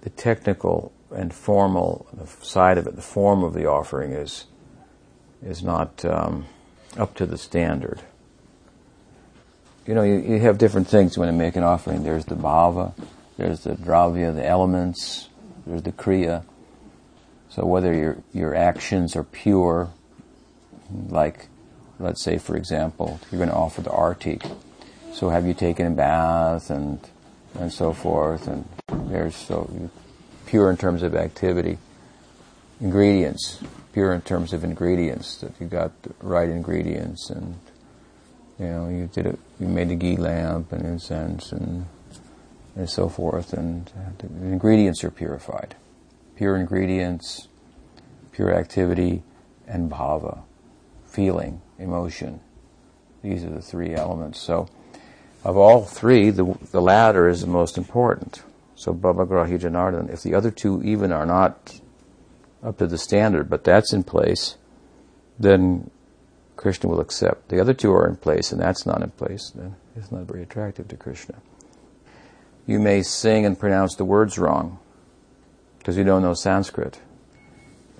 [0.01, 2.07] the technical and formal
[2.41, 4.45] side of it, the form of the offering is
[5.43, 6.45] is not um,
[6.97, 8.01] up to the standard.
[9.87, 12.03] You know, you, you have different things when you make an offering.
[12.03, 12.93] There's the bhava,
[13.37, 15.29] there's the dravya, the elements,
[15.65, 16.43] there's the kriya.
[17.49, 19.89] So whether your your actions are pure,
[21.09, 21.47] like
[22.01, 24.39] let's say for example, you're going to offer the arti.
[25.13, 26.99] So have you taken a bath and
[27.59, 28.65] and so forth, and
[29.09, 29.89] there's so
[30.45, 31.77] pure in terms of activity.
[32.79, 33.59] Ingredients,
[33.93, 37.55] pure in terms of ingredients that you got the right ingredients and
[38.59, 41.85] you know you did it you made a ghee lamp and incense and
[42.75, 45.75] and so forth and the ingredients are purified
[46.35, 47.47] pure ingredients
[48.31, 49.23] pure activity
[49.67, 50.41] and bhava
[51.05, 52.39] feeling emotion
[53.21, 54.67] these are the three elements so
[55.43, 58.43] of all three the, the latter is the most important
[58.75, 61.81] so bhavagrahi janardana if the other two even are not
[62.63, 64.57] up to the standard, but that's in place,
[65.39, 65.89] then
[66.55, 67.49] Krishna will accept.
[67.49, 70.43] The other two are in place, and that's not in place, then it's not very
[70.43, 71.35] attractive to Krishna.
[72.67, 74.79] You may sing and pronounce the words wrong
[75.79, 76.99] because you don't know Sanskrit.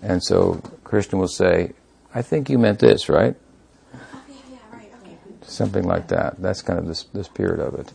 [0.03, 1.73] And so Krishna will say,
[2.13, 3.36] I think you meant this, right?
[5.51, 6.41] Something like that.
[6.41, 7.91] That's kind of the, the spirit of it.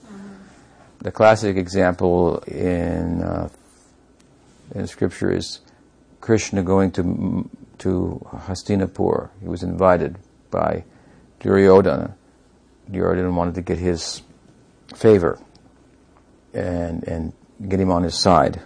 [0.99, 3.49] The classic example in, uh,
[4.75, 5.61] in scripture is
[6.21, 7.49] Krishna going to
[7.79, 9.31] to Hastinapur.
[9.41, 10.17] He was invited
[10.51, 10.85] by
[11.41, 12.17] Duryodhana.
[12.91, 14.23] Duryodhana wanted to get his
[14.95, 15.39] favor
[16.53, 17.33] and and
[17.69, 18.61] get him on his side.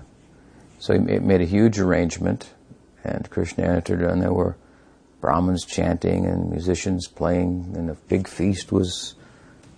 [0.78, 2.54] So he made a huge arrangement,
[3.04, 4.56] and Krishna entered, and there were
[5.20, 9.14] Brahmins chanting and musicians playing, and a big feast was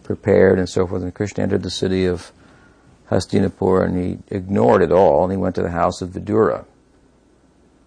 [0.03, 1.03] prepared, and so forth.
[1.03, 2.33] And Krishna entered the city of
[3.11, 6.65] Hastinapur, and he ignored it all, and he went to the house of Vidura.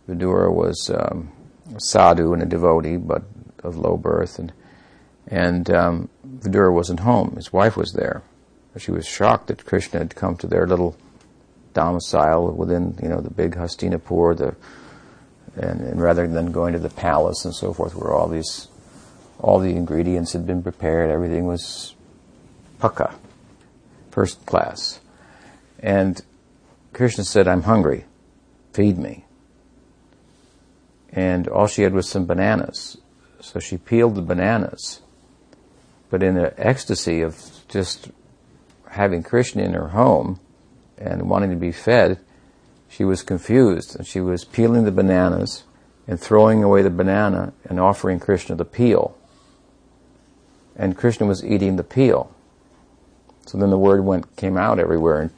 [0.07, 1.31] Vidura was um,
[1.75, 3.23] a sadhu and a devotee, but
[3.63, 4.53] of low birth, and
[5.27, 7.35] and um, Vidura wasn't home.
[7.35, 8.21] His wife was there.
[8.77, 10.95] She was shocked that Krishna had come to their little
[11.73, 14.55] domicile within, you know, the big Hastinapur, the
[15.55, 18.67] and, and rather than going to the palace and so forth, where all these
[19.39, 21.93] all the ingredients had been prepared, everything was
[22.79, 23.13] pukka,
[24.11, 24.99] first class.
[25.79, 26.21] And
[26.93, 28.05] Krishna said, I'm hungry.
[28.71, 29.25] Feed me
[31.15, 32.97] and all she had was some bananas.
[33.39, 35.01] So she peeled the bananas.
[36.09, 38.11] But in the ecstasy of just
[38.89, 40.39] having Krishna in her home
[40.97, 42.19] and wanting to be fed,
[42.95, 45.63] she was confused and she was peeling the bananas
[46.07, 49.17] and throwing away the banana and offering Krishna the peel.
[50.77, 52.33] And Krishna was eating the peel.
[53.47, 55.31] So then the word went came out everywhere and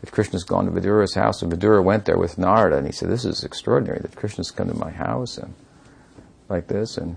[0.00, 3.08] that Krishna's gone to Vidura's house, and Vidura went there with Narada, and he said,
[3.08, 5.54] "This is extraordinary that Krishna's come to my house and
[6.48, 7.16] like this." And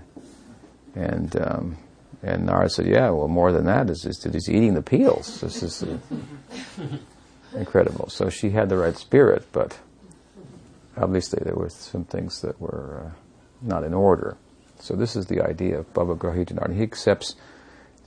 [0.96, 1.76] and um,
[2.22, 5.40] and Narada said, "Yeah, well, more than that is, is that he's eating the peels.
[5.40, 5.84] This is
[7.54, 9.78] incredible." So she had the right spirit, but
[10.96, 13.10] obviously there were some things that were uh,
[13.60, 14.36] not in order.
[14.80, 16.76] So this is the idea of Bhava Grahi Janardana.
[16.76, 17.36] He accepts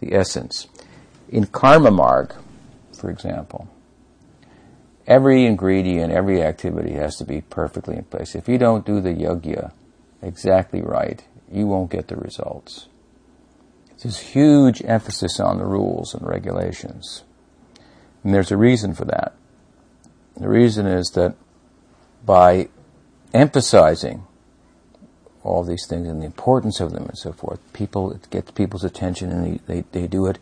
[0.01, 0.67] the essence.
[1.29, 2.35] In Karma Marg,
[2.93, 3.69] for example,
[5.07, 8.35] every ingredient, every activity has to be perfectly in place.
[8.35, 9.71] If you don't do the yagya
[10.21, 12.87] exactly right, you won't get the results.
[14.01, 17.23] There's huge emphasis on the rules and regulations.
[18.25, 19.33] And there's a reason for that.
[20.35, 21.35] The reason is that
[22.25, 22.69] by
[23.35, 24.23] emphasizing
[25.43, 28.83] all these things and the importance of them and so forth, people, it gets people's
[28.83, 30.39] attention and they, they, they do it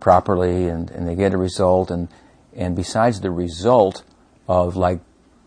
[0.00, 2.08] properly and, and they get a result and
[2.54, 4.02] and besides the result
[4.46, 5.00] of like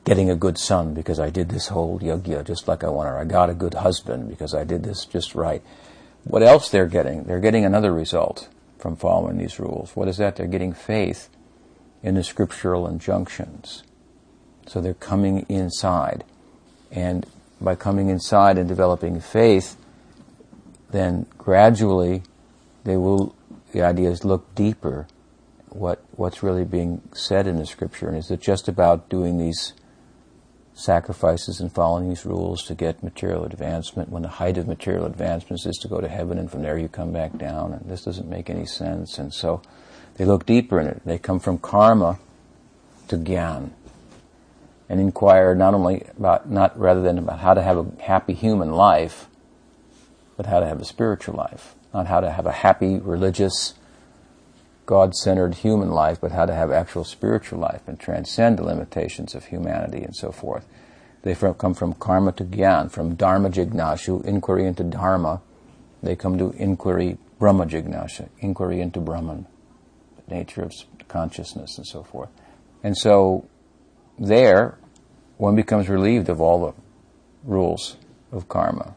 [0.04, 3.20] getting a good son because I did this whole yagya just like I want or
[3.20, 5.62] I got a good husband because I did this just right.
[6.24, 7.26] What else they're getting?
[7.26, 9.96] They're getting another result from following these rules.
[9.96, 10.38] What is that?
[10.38, 11.30] They're getting faith
[12.06, 13.84] in the scriptural injunctions.
[14.68, 16.24] So they're coming inside.
[16.91, 17.26] And
[17.60, 19.76] by coming inside and developing faith,
[20.91, 22.22] then gradually
[22.84, 23.36] they will,
[23.72, 25.08] the idea is look deeper
[25.70, 29.74] what what's really being said in the scripture, and is it just about doing these
[30.74, 34.10] sacrifices and following these rules to get material advancement?
[34.10, 36.88] When the height of material advancements is to go to heaven, and from there you
[36.88, 39.18] come back down, and this doesn't make any sense.
[39.18, 39.62] And so
[40.16, 41.01] they look deeper in it.
[41.05, 42.20] They come from karma
[43.07, 43.72] to gyan,
[44.89, 48.72] and inquire not only about not rather than about how to have a happy human
[48.72, 49.28] life,
[50.38, 53.76] but how to have a spiritual life, not how to have a happy religious
[54.86, 59.34] God centered human life, but how to have actual spiritual life and transcend the limitations
[59.34, 60.68] of humanity and so forth.
[61.24, 65.41] They come from karma to gyan, from dharma jignashu, inquiry into dharma.
[66.03, 69.47] They come to inquiry, brahma jignasha, inquiry into Brahman,
[70.28, 70.73] nature of
[71.07, 72.30] consciousness and so forth.
[72.84, 73.47] And so
[74.17, 74.78] there,
[75.38, 76.73] one becomes relieved of all the
[77.43, 77.97] rules
[78.32, 78.95] of karma,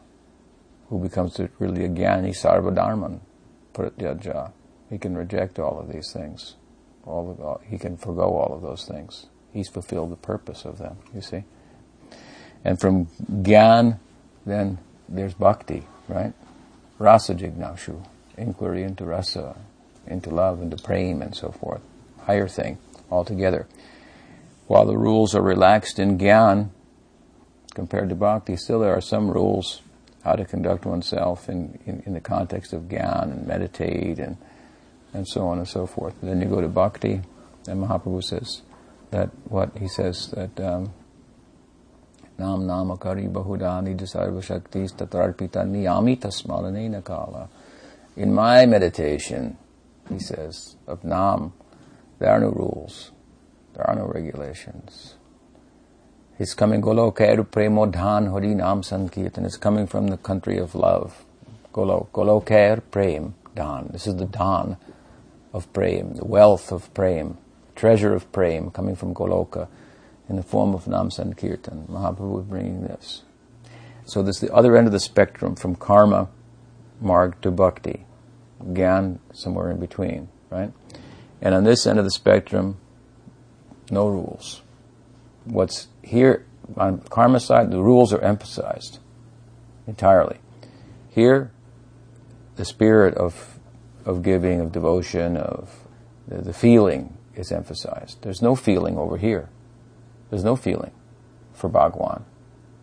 [0.89, 3.19] who becomes really a jnani sarvadharman,
[3.73, 4.51] pratyaja.
[4.89, 6.55] He can reject all of these things.
[7.05, 9.27] All of, all, he can forego all of those things.
[9.53, 11.43] He's fulfilled the purpose of them, you see.
[12.63, 13.05] And from
[13.41, 13.99] gyan,
[14.45, 16.33] then there's bhakti, right?
[16.97, 18.05] Rasa jignashu,
[18.37, 19.55] inquiry into rasa,
[20.09, 21.81] into love, into prema, and so forth.
[22.21, 22.77] Higher thing
[23.09, 23.67] altogether.
[24.67, 26.69] While the rules are relaxed in gyan,
[27.73, 29.81] compared to bhakti, still there are some rules
[30.23, 34.37] how to conduct oneself in, in, in the context of gyan and meditate and
[35.11, 36.13] and so on and so forth.
[36.21, 37.21] And then you go to bhakti,
[37.67, 38.61] and Mahaprabhu says
[39.09, 40.93] that what he says that um,
[42.39, 47.49] Nam namakari bahudani disarva shaktis tatrarpita niyami tasmalanena kala.
[48.15, 49.57] In my meditation,
[50.09, 51.53] he says, of Nam,
[52.19, 53.11] there are no rules,
[53.73, 55.15] there are no regulations.
[56.37, 59.45] He's coming, Golokeru Premodhan Hari Nam Sankirtan.
[59.45, 61.25] It's coming from the country of love.
[61.73, 63.89] Golo, Goloker Prem Dan.
[63.91, 64.77] This is the Dan
[65.53, 67.37] of Prem, the wealth of Prem,
[67.75, 69.67] treasure of Prem coming from Goloka
[70.29, 71.87] in the form of Nam Sankirtan.
[71.87, 73.23] Mahaprabhu is bringing this.
[74.05, 76.29] So this is the other end of the spectrum from karma,
[77.01, 78.05] marg to bhakti.
[78.63, 80.71] Gyan somewhere in between, right?
[81.41, 82.77] And on this end of the spectrum,
[83.89, 84.61] no rules.
[85.45, 86.45] What's here
[86.77, 88.99] on karma side, the rules are emphasized
[89.87, 90.37] entirely.
[91.09, 91.51] Here,
[92.55, 93.59] the spirit of
[94.05, 95.85] of giving, of devotion, of
[96.27, 98.21] the, the feeling is emphasized.
[98.21, 99.49] There's no feeling over here.
[100.29, 100.91] There's no feeling
[101.53, 102.25] for Bhagwan.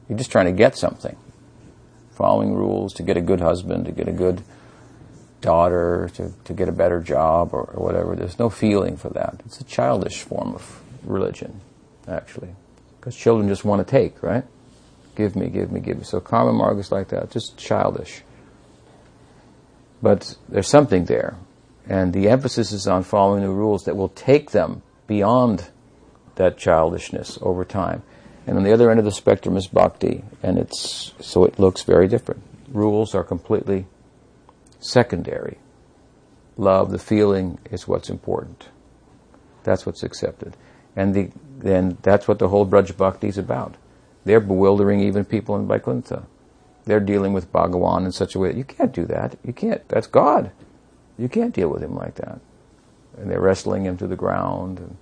[0.08, 1.16] You're just trying to get something.
[2.10, 4.42] Following rules to get a good husband, to get a good
[5.40, 8.16] daughter, to, to get a better job or, or whatever.
[8.16, 9.40] There's no feeling for that.
[9.44, 11.60] It's a childish form of religion,
[12.08, 12.54] actually.
[12.98, 14.44] Because children just want to take, right?
[15.14, 16.04] Give me, give me, give me.
[16.04, 18.22] So karma marg is like that, just childish.
[20.02, 21.36] But there's something there.
[21.88, 25.70] And the emphasis is on following the rules that will take them beyond
[26.34, 28.02] that childishness over time.
[28.46, 31.82] And on the other end of the spectrum is bhakti, and it's so it looks
[31.82, 32.42] very different.
[32.68, 33.86] Rules are completely
[34.78, 35.58] secondary.
[36.56, 38.68] Love, the feeling, is what's important.
[39.64, 40.56] That's what's accepted,
[40.94, 43.74] and the, then that's what the whole Braj Bhakti is about.
[44.24, 46.24] They're bewildering even people in Vaikuntha.
[46.84, 49.36] They're dealing with Bhagawan in such a way that you can't do that.
[49.44, 49.86] You can't.
[49.88, 50.52] That's God.
[51.18, 52.40] You can't deal with him like that.
[53.18, 54.78] And they're wrestling him to the ground.
[54.78, 54.96] And,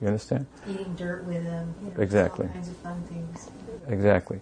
[0.00, 0.46] you understand?
[0.68, 1.74] Eating dirt with him.
[1.82, 2.46] You know, exactly.
[2.46, 3.50] All kinds of fun things.
[3.88, 4.40] Exactly.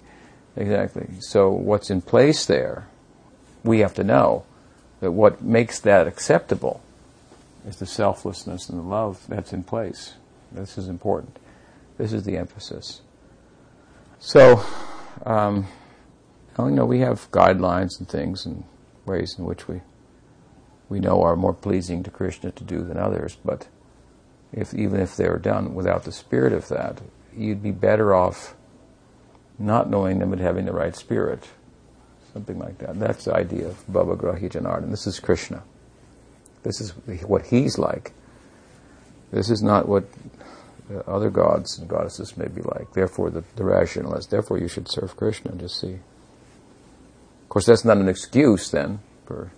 [0.56, 1.06] Exactly.
[1.20, 2.88] So what's in place there,
[3.66, 4.44] we have to know
[5.00, 6.82] that what makes that acceptable
[7.66, 10.14] is the selflessness and the love that's in place.
[10.52, 11.38] This is important.
[11.98, 13.02] This is the emphasis.
[14.18, 14.64] So,
[15.24, 15.66] um,
[16.58, 18.64] you know, we have guidelines and things and
[19.04, 19.82] ways in which we
[20.88, 23.66] we know are more pleasing to Krishna to do than others, but
[24.52, 27.02] if even if they're done without the spirit of that,
[27.36, 28.54] you'd be better off
[29.58, 31.48] not knowing them but having the right spirit.
[32.36, 33.00] Something like that.
[33.00, 34.90] That's the idea of Bhavagrahi Janardhan.
[34.90, 35.62] This is Krishna.
[36.64, 36.90] This is
[37.22, 38.12] what he's like.
[39.32, 40.04] This is not what
[41.06, 42.92] other gods and goddesses may be like.
[42.92, 44.30] Therefore, the, the rationalist.
[44.30, 45.52] Therefore, you should serve Krishna.
[45.52, 45.94] Just see.
[45.94, 49.50] Of course, that's not an excuse then for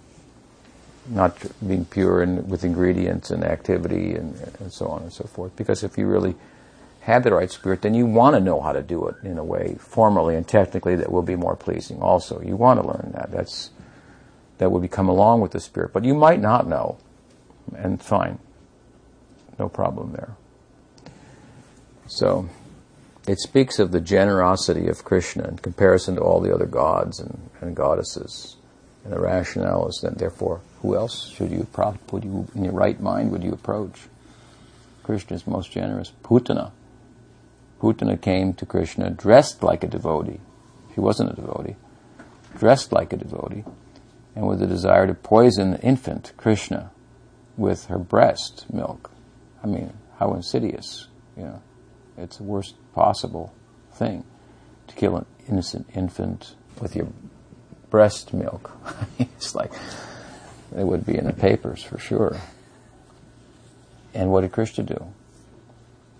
[1.08, 1.36] not
[1.66, 5.56] being pure and with ingredients and activity and, and so on and so forth.
[5.56, 6.36] Because if you really
[7.00, 9.44] had the right spirit, then you want to know how to do it in a
[9.44, 12.00] way formally and technically that will be more pleasing.
[12.00, 13.30] Also, you want to learn that.
[13.30, 13.70] That's
[14.58, 16.98] that will become along with the spirit, but you might not know,
[17.76, 18.38] and fine,
[19.58, 20.36] no problem there.
[22.06, 22.48] So,
[23.26, 27.50] it speaks of the generosity of Krishna in comparison to all the other gods and,
[27.60, 28.56] and goddesses.
[29.04, 31.66] And the rationale is therefore, who else should you,
[32.10, 34.00] would you, in your right mind, would you approach?
[35.02, 36.12] Krishna is most generous.
[36.22, 36.72] Putana.
[37.80, 40.40] Putana came to Krishna dressed like a devotee.
[40.94, 41.76] She wasn't a devotee.
[42.58, 43.64] Dressed like a devotee.
[44.34, 46.90] And with the desire to poison the infant, Krishna,
[47.56, 49.10] with her breast milk.
[49.62, 51.62] I mean, how insidious, you know.
[52.16, 53.54] It's the worst possible
[53.92, 54.24] thing
[54.88, 57.08] to kill an innocent infant with your
[57.90, 58.72] breast milk.
[59.18, 59.72] it's like
[60.76, 62.36] it would be in the papers for sure.
[64.14, 65.06] And what did Krishna do?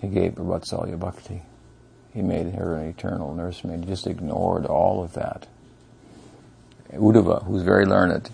[0.00, 1.42] He gave Vatsalya Bhakti.
[2.18, 3.84] He made her an eternal nursemaid.
[3.84, 5.46] He just ignored all of that.
[6.92, 8.28] Uddhava, who's very learned,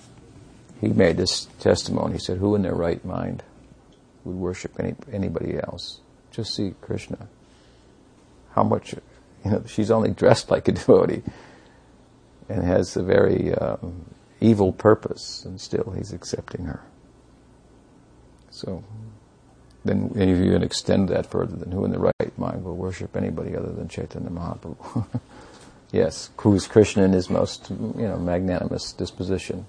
[0.80, 2.14] he made this testimony.
[2.14, 3.42] He said, Who in their right mind
[4.24, 6.00] would worship any, anybody else?
[6.30, 7.28] Just see Krishna.
[8.52, 8.94] How much,
[9.44, 11.22] you know, she's only dressed like a devotee
[12.48, 14.06] and has a very um,
[14.40, 16.80] evil purpose, and still he's accepting her.
[18.48, 18.82] So,
[19.84, 23.16] then if you can extend that further, then who in the right mind will worship
[23.16, 25.06] anybody other than Chaitanya Mahaprabhu?
[25.92, 29.66] yes, who's Krishna in his most, you know, magnanimous disposition.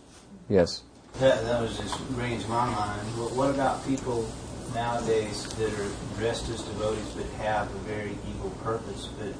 [0.47, 0.83] Yes.
[1.19, 3.01] That, that was just ringing to my mind.
[3.35, 4.27] What about people
[4.73, 9.33] nowadays that are dressed as devotees but have a very evil purpose, but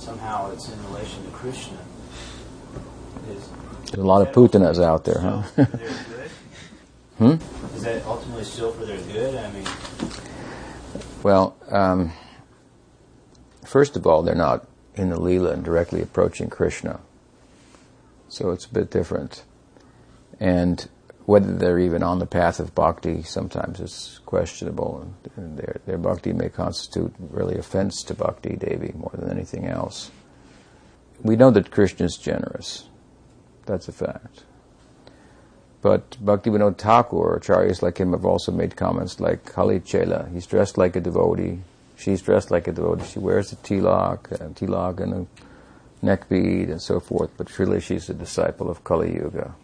[0.00, 1.78] somehow it's in relation to Krishna?
[3.30, 3.48] Is,
[3.86, 5.42] There's a lot of putanas out there, huh?
[7.18, 7.34] Hmm?
[7.76, 9.34] Is that ultimately still for their good?
[9.36, 9.66] I mean,
[11.22, 12.12] well, um,
[13.64, 17.00] first of all, they're not in the lila and directly approaching Krishna,
[18.28, 19.44] so it's a bit different
[20.42, 20.88] and
[21.24, 26.32] whether they're even on the path of bhakti sometimes is questionable, and their, their bhakti
[26.32, 30.10] may constitute really offense to bhakti devi more than anything else.
[31.22, 32.88] We know that Krishna is generous.
[33.66, 34.42] That's a fact.
[35.82, 40.28] But Bhakti Bhaktivinoda Thakur acharyas like him have also made comments like Kali Chela.
[40.32, 41.58] He's dressed like a devotee.
[41.96, 43.04] She's dressed like a devotee.
[43.04, 45.26] She wears a tilak, a tilak and a
[46.04, 49.54] neck bead and so forth, but really she's a disciple of Kali Yuga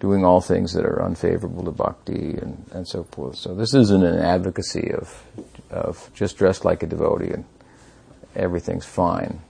[0.00, 3.36] doing all things that are unfavorable to bhakti and, and so forth.
[3.36, 5.22] So this isn't an advocacy of,
[5.70, 7.44] of just dressed like a devotee and
[8.34, 9.42] everything's fine.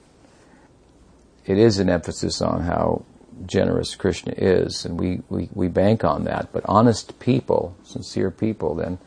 [1.47, 3.05] It is an emphasis on how
[3.47, 6.49] generous Krishna is, and we, we, we bank on that.
[6.53, 8.99] But honest people, sincere people, then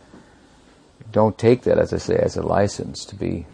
[1.11, 3.45] don't take that, as I say, as a license to be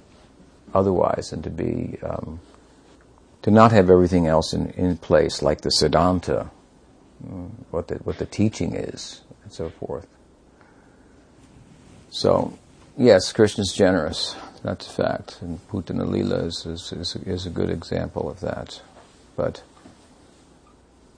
[0.74, 2.40] otherwise and to be um,
[3.42, 6.50] to not have everything else in, in place, like the Siddhanta,
[7.72, 10.08] what the, what the teaching is, and so forth.
[12.10, 12.54] So,
[12.98, 14.36] yes, Krishna's generous.
[14.64, 15.42] That's a fact.
[15.42, 18.82] And Putana Lila is, is, is, is a good example of that.
[19.38, 19.64] But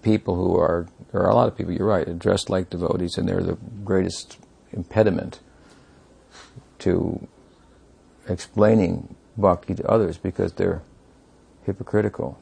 [0.02, 3.28] people who are, there are a lot of people, you're right, dressed like devotees, and
[3.28, 4.38] they're the greatest
[4.72, 5.40] impediment
[6.80, 7.28] to
[8.28, 10.82] explaining bhakti to others because they're
[11.66, 12.40] hypocritical.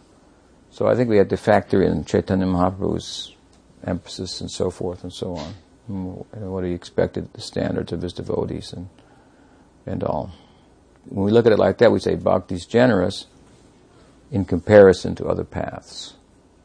[0.72, 3.36] So I think we have to factor in Chaitanya Mahaprabhu's
[3.84, 5.54] emphasis and so forth and so on.
[5.88, 8.90] And what he expected, the standards of his devotees and
[9.86, 10.32] and all.
[11.06, 13.26] When we look at it like that, we say bhakti is generous
[14.32, 16.14] in comparison to other paths.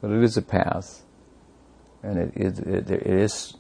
[0.05, 1.03] But it is a path,
[2.03, 3.55] and it, it, it, it is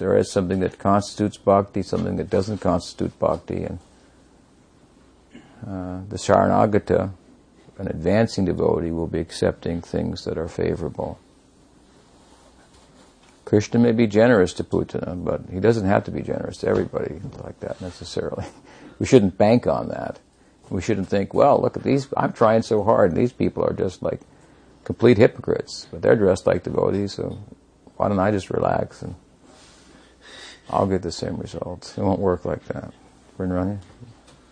[0.00, 3.78] there is something that constitutes bhakti, something that doesn't constitute bhakti, and
[5.64, 7.12] uh, the Sharanagata,
[7.78, 11.20] an advancing devotee, will be accepting things that are favorable
[13.46, 17.20] Krishna may be generous to Putana, but he doesn't have to be generous to everybody
[17.42, 18.44] like that necessarily.
[18.98, 20.20] We shouldn't bank on that.
[20.70, 23.74] We shouldn't think, well, look at these, I'm trying so hard, and these people are
[23.74, 24.22] just like
[24.86, 27.36] complete hypocrites, but they're dressed like devotees, so
[27.96, 29.16] why don't I just relax and
[30.70, 31.98] I'll get the same results.
[31.98, 32.94] It won't work like that.
[33.36, 33.78] Rinrani?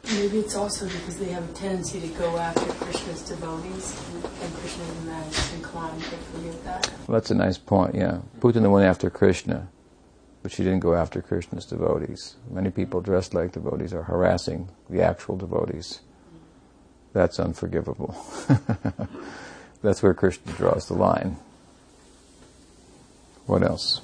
[0.07, 3.97] Maybe it's also because they have a tendency to go after Krishna's devotees,
[4.43, 6.91] and, Krishna is not inclined to forgive that.
[7.07, 8.19] Well, that's a nice point, yeah.
[8.41, 9.69] Putana went after Krishna,
[10.43, 12.35] but she didn't go after Krishna's devotees.
[12.51, 16.01] Many people dressed like devotees are harassing the actual devotees.
[17.13, 18.17] That's unforgivable.
[19.85, 21.37] that's where Krishna draws the line.
[23.47, 24.01] What else?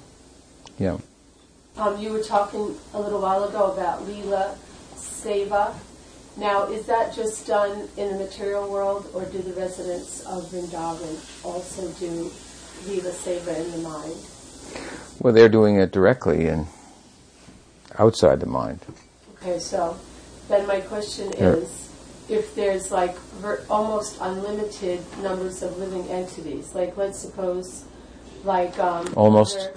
[0.78, 0.98] Yeah.
[1.76, 4.56] Um, you were talking a little while ago about Leela
[4.94, 5.74] Seva
[6.36, 11.44] now, is that just done in the material world, or do the residents of Vrindavan
[11.44, 12.30] also do
[12.84, 14.16] Viva Seva in the mind?
[15.20, 16.66] Well, they're doing it directly and
[17.98, 18.80] outside the mind.
[19.34, 19.98] Okay, so
[20.48, 21.79] then my question is
[22.30, 27.84] if there's like ver- almost unlimited numbers of living entities, like let's suppose,
[28.44, 29.70] like um, almost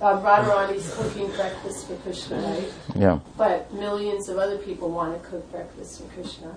[0.00, 2.72] um, Radharani's cooking breakfast for Krishna, right?
[2.94, 3.18] Yeah.
[3.36, 6.54] But millions of other people want to cook breakfast for Krishna,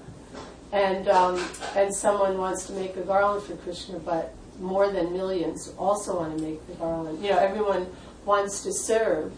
[0.71, 1.43] and um,
[1.75, 6.37] and someone wants to make a garland for Krishna, but more than millions also want
[6.37, 7.23] to make the garland.
[7.23, 7.87] You know, everyone
[8.23, 9.33] wants to serve.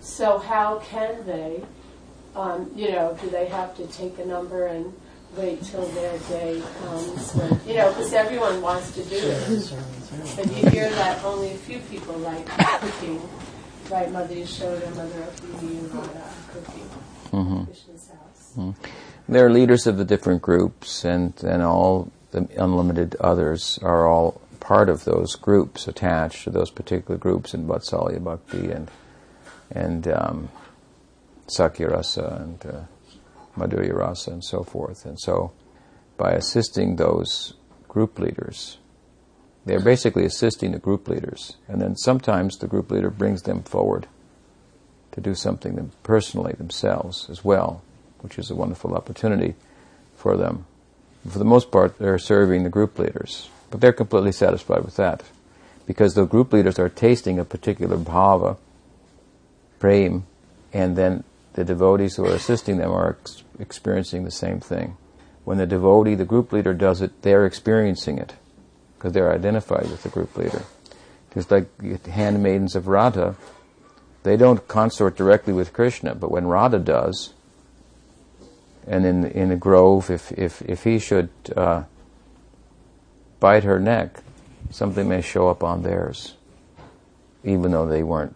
[0.00, 1.64] So how can they?
[2.36, 4.94] Um, you know, do they have to take a number and
[5.36, 9.72] wait till their day comes when, you know, because everyone wants to do it.
[10.38, 13.20] And you hear that only a few people like cooking,
[13.90, 14.10] right?
[14.10, 16.90] Mother Yashoda, Mother of and Radha cooking.
[17.32, 17.64] Mm-hmm.
[17.64, 18.52] Krishna's house.
[18.56, 19.32] Mm-hmm.
[19.32, 24.40] There are leaders of the different groups, and, and all the unlimited others are all
[24.58, 28.90] part of those groups, attached to those particular groups in Vatsalya Bhakti and
[29.72, 30.48] and um,
[31.46, 32.80] Sakhya Rasa and uh,
[33.56, 35.04] Madhurya Rasa and so forth.
[35.04, 35.52] And so,
[36.16, 37.54] by assisting those
[37.88, 38.78] group leaders,
[39.64, 41.56] they're basically assisting the group leaders.
[41.68, 44.06] And then sometimes the group leader brings them forward
[45.12, 47.82] to do something them personally themselves as well,
[48.20, 49.54] which is a wonderful opportunity
[50.16, 50.66] for them.
[51.28, 55.22] For the most part, they're serving the group leaders, but they're completely satisfied with that
[55.86, 58.56] because the group leaders are tasting a particular bhava,
[59.78, 60.24] prem,
[60.72, 61.24] and then
[61.54, 64.96] the devotees who are assisting them are ex- experiencing the same thing.
[65.44, 68.34] When the devotee, the group leader does it, they're experiencing it
[68.96, 70.62] because they're identified with the group leader.
[71.34, 73.36] Just like the handmaidens of Radha,
[74.22, 77.32] they don't consort directly with Krishna, but when Radha does,
[78.86, 81.84] and in in a grove, if if if he should uh,
[83.38, 84.20] bite her neck,
[84.70, 86.34] something may show up on theirs,
[87.44, 88.34] even though they weren't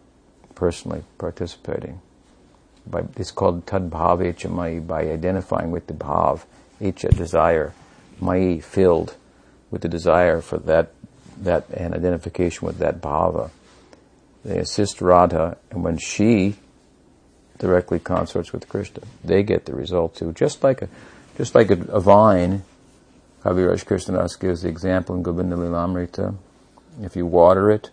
[0.54, 2.00] personally participating.
[2.86, 6.42] By, it's called tadbhav mai by identifying with the bhav,
[6.80, 7.72] echa desire,
[8.20, 9.16] mai filled
[9.70, 10.92] with the desire for that
[11.38, 13.50] that and identification with that bhava.
[14.44, 16.56] They assist Radha, and when she
[17.58, 20.32] directly consorts with Krishna, they get the result too.
[20.32, 20.88] Just like a,
[21.36, 22.62] just like a, a vine,
[23.42, 26.36] Kaviraj Krishnadas gives the example in Govinda Lilamrita.
[27.02, 27.90] If you water it,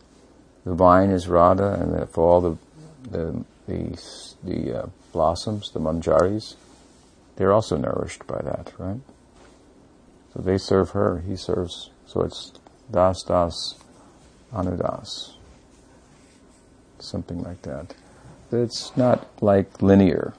[0.66, 2.58] the vine is Radha, and for all the
[3.10, 6.56] the the, the uh, blossoms, the manjaris,
[7.36, 9.02] they're also nourished by that, right?
[10.34, 11.90] So they serve her, he serves.
[12.06, 12.54] So it's
[12.92, 13.76] das das
[14.54, 15.34] anudas
[17.04, 17.94] something like that.
[18.52, 20.34] It's not like linear.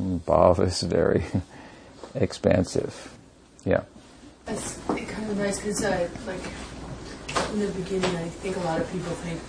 [0.00, 1.24] Bhav is very
[2.14, 3.16] expansive.
[3.64, 3.82] Yeah.
[4.44, 6.40] That's kind of nice because, uh, like,
[7.52, 9.40] in the beginning, I think a lot of people think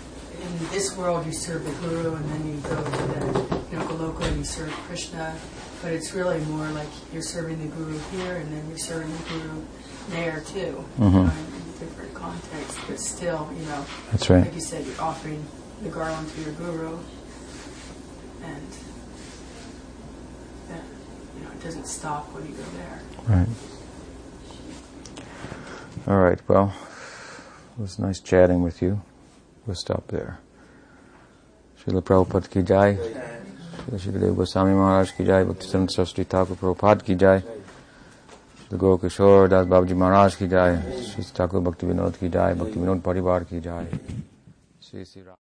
[0.41, 3.85] in this world you serve the guru and then you go to the you know,
[3.85, 5.35] Goloka and you serve Krishna.
[5.81, 9.23] But it's really more like you're serving the guru here and then you're serving the
[9.29, 9.65] guru
[10.09, 10.83] there too.
[10.99, 11.03] Mm-hmm.
[11.03, 14.43] You know, in different contexts, but still, you know, That's right.
[14.43, 15.45] like you said, you're offering
[15.81, 16.97] the garland to your guru,
[18.43, 18.67] and
[20.67, 20.83] that,
[21.37, 23.01] you know, it doesn't stop when you go there.
[23.27, 23.47] Right.
[26.07, 26.39] All right.
[26.47, 26.73] Well,
[27.77, 29.01] it was nice chatting with you.
[29.69, 30.39] We'll stop there.
[31.79, 32.95] Srila Prabhupada ki jai.
[32.95, 35.43] Srila Shukadeva Goswami Maharaj ki jai.
[35.43, 37.43] Bhakti Saraswati Thakur Prabhupada ki jai.
[38.69, 40.71] The Gokishore Das Babaji Maharaj ki jai.
[41.09, 42.55] Srila Thakur Bhakti Vinod ki jai.
[42.55, 43.85] Bhakti Vinod Parivar ki jai.
[44.79, 45.48] Sri Sri Ram.